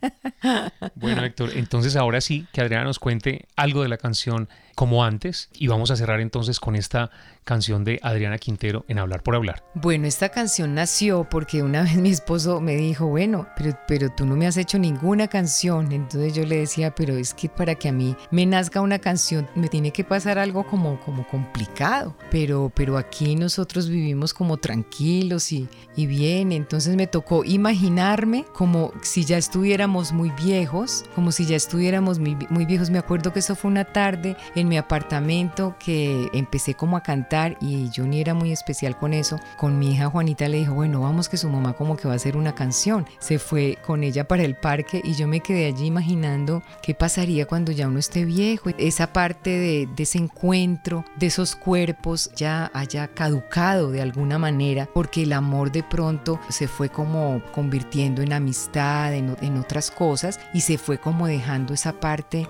Bueno, 0.94 1.24
Héctor, 1.24 1.50
entonces 1.54 1.96
ahora 1.96 2.20
sí, 2.20 2.46
que 2.52 2.60
Adriana 2.60 2.84
nos 2.84 2.98
cuente 2.98 3.46
algo 3.56 3.82
de 3.82 3.88
la 3.88 3.98
canción 3.98 4.48
como 4.74 5.04
antes 5.04 5.50
y 5.52 5.66
vamos 5.66 5.90
a 5.90 5.96
cerrar 5.96 6.20
entonces 6.20 6.58
con 6.58 6.74
esta 6.74 7.10
canción 7.44 7.84
de 7.84 8.00
Adriana 8.02 8.38
Quintero 8.38 8.84
en 8.88 8.98
Hablar 8.98 9.22
por 9.22 9.34
Hablar. 9.34 9.62
Bueno, 9.74 10.06
esta 10.06 10.30
canción 10.30 10.74
nació 10.74 11.28
porque 11.28 11.62
una 11.62 11.82
vez 11.82 11.96
mi 11.96 12.10
esposo 12.10 12.60
me 12.60 12.76
dijo, 12.76 13.06
bueno, 13.06 13.46
pero, 13.56 13.78
pero 13.86 14.08
tú 14.10 14.24
no 14.24 14.36
me 14.36 14.46
has 14.46 14.56
hecho 14.56 14.78
ninguna 14.78 15.28
canción. 15.28 15.92
Entonces 15.92 16.34
yo 16.34 16.46
le 16.46 16.58
decía, 16.58 16.94
pero 16.94 17.16
es 17.16 17.34
que 17.34 17.48
para 17.48 17.74
que 17.74 17.88
a 17.88 17.92
mí 17.92 18.16
me 18.30 18.46
nazca 18.46 18.80
una 18.80 18.98
canción 18.98 19.19
me 19.54 19.68
tiene 19.68 19.92
que 19.92 20.04
pasar 20.04 20.38
algo 20.38 20.64
como, 20.66 21.00
como 21.00 21.26
complicado. 21.26 22.14
Pero, 22.30 22.70
pero 22.74 22.98
aquí 22.98 23.36
nosotros 23.36 23.88
vivimos 23.88 24.34
como 24.34 24.56
tranquilos 24.56 25.52
y, 25.52 25.68
y 25.96 26.06
bien. 26.06 26.52
Entonces 26.52 26.96
me 26.96 27.06
tocó 27.06 27.44
imaginarme 27.44 28.44
como 28.52 28.92
si 29.02 29.24
ya 29.24 29.38
estuviéramos 29.38 30.12
muy 30.12 30.30
viejos, 30.30 31.04
como 31.14 31.32
si 31.32 31.46
ya 31.46 31.56
estuviéramos 31.56 32.18
muy, 32.18 32.36
muy 32.50 32.66
viejos. 32.66 32.90
Me 32.90 32.98
acuerdo 32.98 33.32
que 33.32 33.40
eso 33.40 33.54
fue 33.54 33.70
una 33.70 33.84
tarde 33.84 34.36
en 34.54 34.68
mi 34.68 34.76
apartamento 34.76 35.76
que 35.78 36.28
empecé 36.32 36.74
como 36.74 36.96
a 36.96 37.02
cantar 37.02 37.56
y 37.60 37.90
ni 38.06 38.20
era 38.20 38.34
muy 38.34 38.52
especial 38.52 38.96
con 38.96 39.12
eso. 39.12 39.38
Con 39.56 39.78
mi 39.78 39.92
hija 39.92 40.08
Juanita 40.08 40.48
le 40.48 40.58
dijo, 40.58 40.74
bueno, 40.74 41.00
vamos 41.00 41.28
que 41.28 41.36
su 41.36 41.48
mamá 41.48 41.74
como 41.74 41.96
que 41.96 42.08
va 42.08 42.14
a 42.14 42.16
hacer 42.16 42.36
una 42.36 42.54
canción. 42.54 43.06
Se 43.18 43.38
fue 43.38 43.78
con 43.84 44.02
ella 44.02 44.26
para 44.26 44.42
el 44.42 44.56
parque 44.56 45.00
y 45.04 45.14
yo 45.14 45.26
me 45.26 45.40
quedé 45.40 45.66
allí 45.66 45.86
imaginando 45.86 46.62
qué 46.82 46.94
pasaría 46.94 47.46
cuando 47.46 47.72
ya 47.72 47.88
uno 47.88 47.98
esté 47.98 48.24
viejo. 48.24 48.70
Esa 48.78 49.09
parte 49.12 49.50
de, 49.50 49.88
ese 49.98 50.18
encuentro, 50.18 51.04
de 51.16 51.26
esos 51.26 51.56
cuerpos 51.56 52.30
ya 52.34 52.70
haya 52.74 53.08
caducado 53.08 53.90
de 53.90 54.02
alguna 54.02 54.38
manera 54.38 54.88
porque 54.92 55.22
el 55.22 55.32
amor 55.32 55.72
de 55.72 55.82
pronto 55.82 56.40
se 56.48 56.68
fue 56.68 56.88
como 56.88 57.42
convirtiendo 57.52 58.22
en 58.22 58.32
amistad, 58.32 59.14
en, 59.14 59.36
en 59.40 59.58
otras 59.58 59.90
cosas 59.90 60.40
y 60.54 60.62
se 60.62 60.78
fue 60.78 60.98
como 60.98 61.26
dejando 61.26 61.74
esa 61.74 61.92
parte 61.92 62.46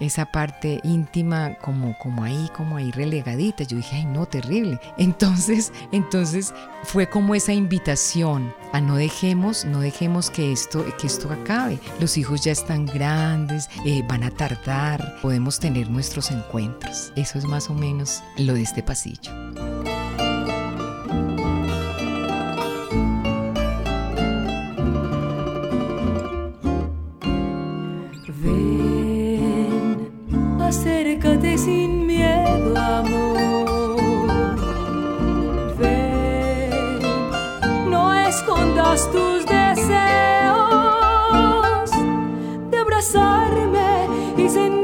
esa 0.00 0.26
parte 0.26 0.80
íntima 0.84 1.54
como, 1.58 1.96
como 1.98 2.24
ahí, 2.24 2.50
como 2.56 2.76
ahí 2.76 2.90
relegadita. 2.90 3.64
Yo 3.64 3.76
dije, 3.76 3.96
ay 3.96 4.04
no, 4.04 4.26
terrible. 4.26 4.80
Entonces, 4.96 5.72
entonces 5.92 6.54
fue 6.84 7.08
como 7.08 7.34
esa 7.34 7.52
invitación 7.52 8.54
a 8.72 8.80
no 8.80 8.96
dejemos, 8.96 9.64
no 9.64 9.80
dejemos 9.80 10.30
que 10.30 10.52
esto, 10.52 10.84
que 10.98 11.06
esto 11.06 11.30
acabe. 11.32 11.78
Los 12.00 12.16
hijos 12.16 12.44
ya 12.44 12.52
están 12.52 12.86
grandes, 12.86 13.68
eh, 13.84 14.02
van 14.08 14.22
a 14.22 14.30
tardar, 14.30 15.16
podemos 15.22 15.58
tener 15.58 15.90
nuestros 15.90 16.30
encuentros. 16.30 17.12
Eso 17.16 17.38
es 17.38 17.44
más 17.44 17.70
o 17.70 17.74
menos 17.74 18.22
lo 18.36 18.54
de 18.54 18.62
este 18.62 18.82
pasillo. 18.82 19.32
Escondas 38.68 39.10
tus 39.10 39.46
deseos 39.46 39.90
de 42.70 42.78
abrazarme 42.78 44.08
y 44.36 44.48
sentir 44.48 44.77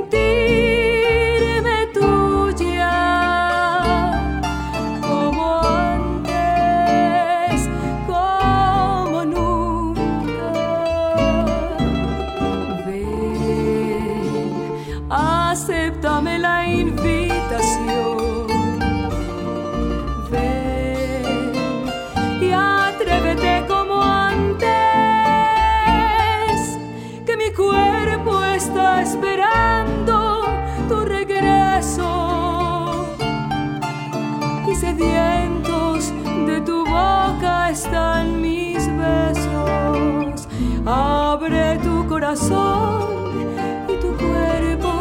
y 42.35 43.97
tu 44.01 44.09
cuerpo 44.17 44.93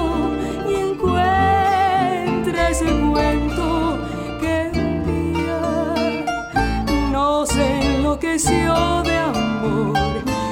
y 0.70 0.76
encuentra 0.76 2.70
ese 2.70 2.86
cuento 2.86 3.98
que 4.40 4.70
un 4.76 5.34
día 5.34 5.60
nos 7.12 7.50
enloqueció 7.58 9.02
de 9.02 9.18
amor. 9.18 9.98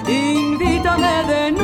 Invítame 0.07 1.23
de 1.27 1.51
nuevo 1.51 1.60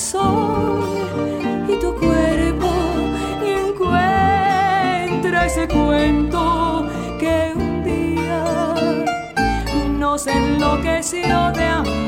y 0.00 1.74
tu 1.80 1.92
cuerpo 1.96 2.70
encuentra 3.44 5.46
ese 5.46 5.66
cuento 5.66 6.86
que 7.18 7.52
un 7.56 7.82
día 7.82 8.44
nos 9.98 10.28
enloqueció 10.28 11.50
de 11.50 11.64
amor. 11.64 12.07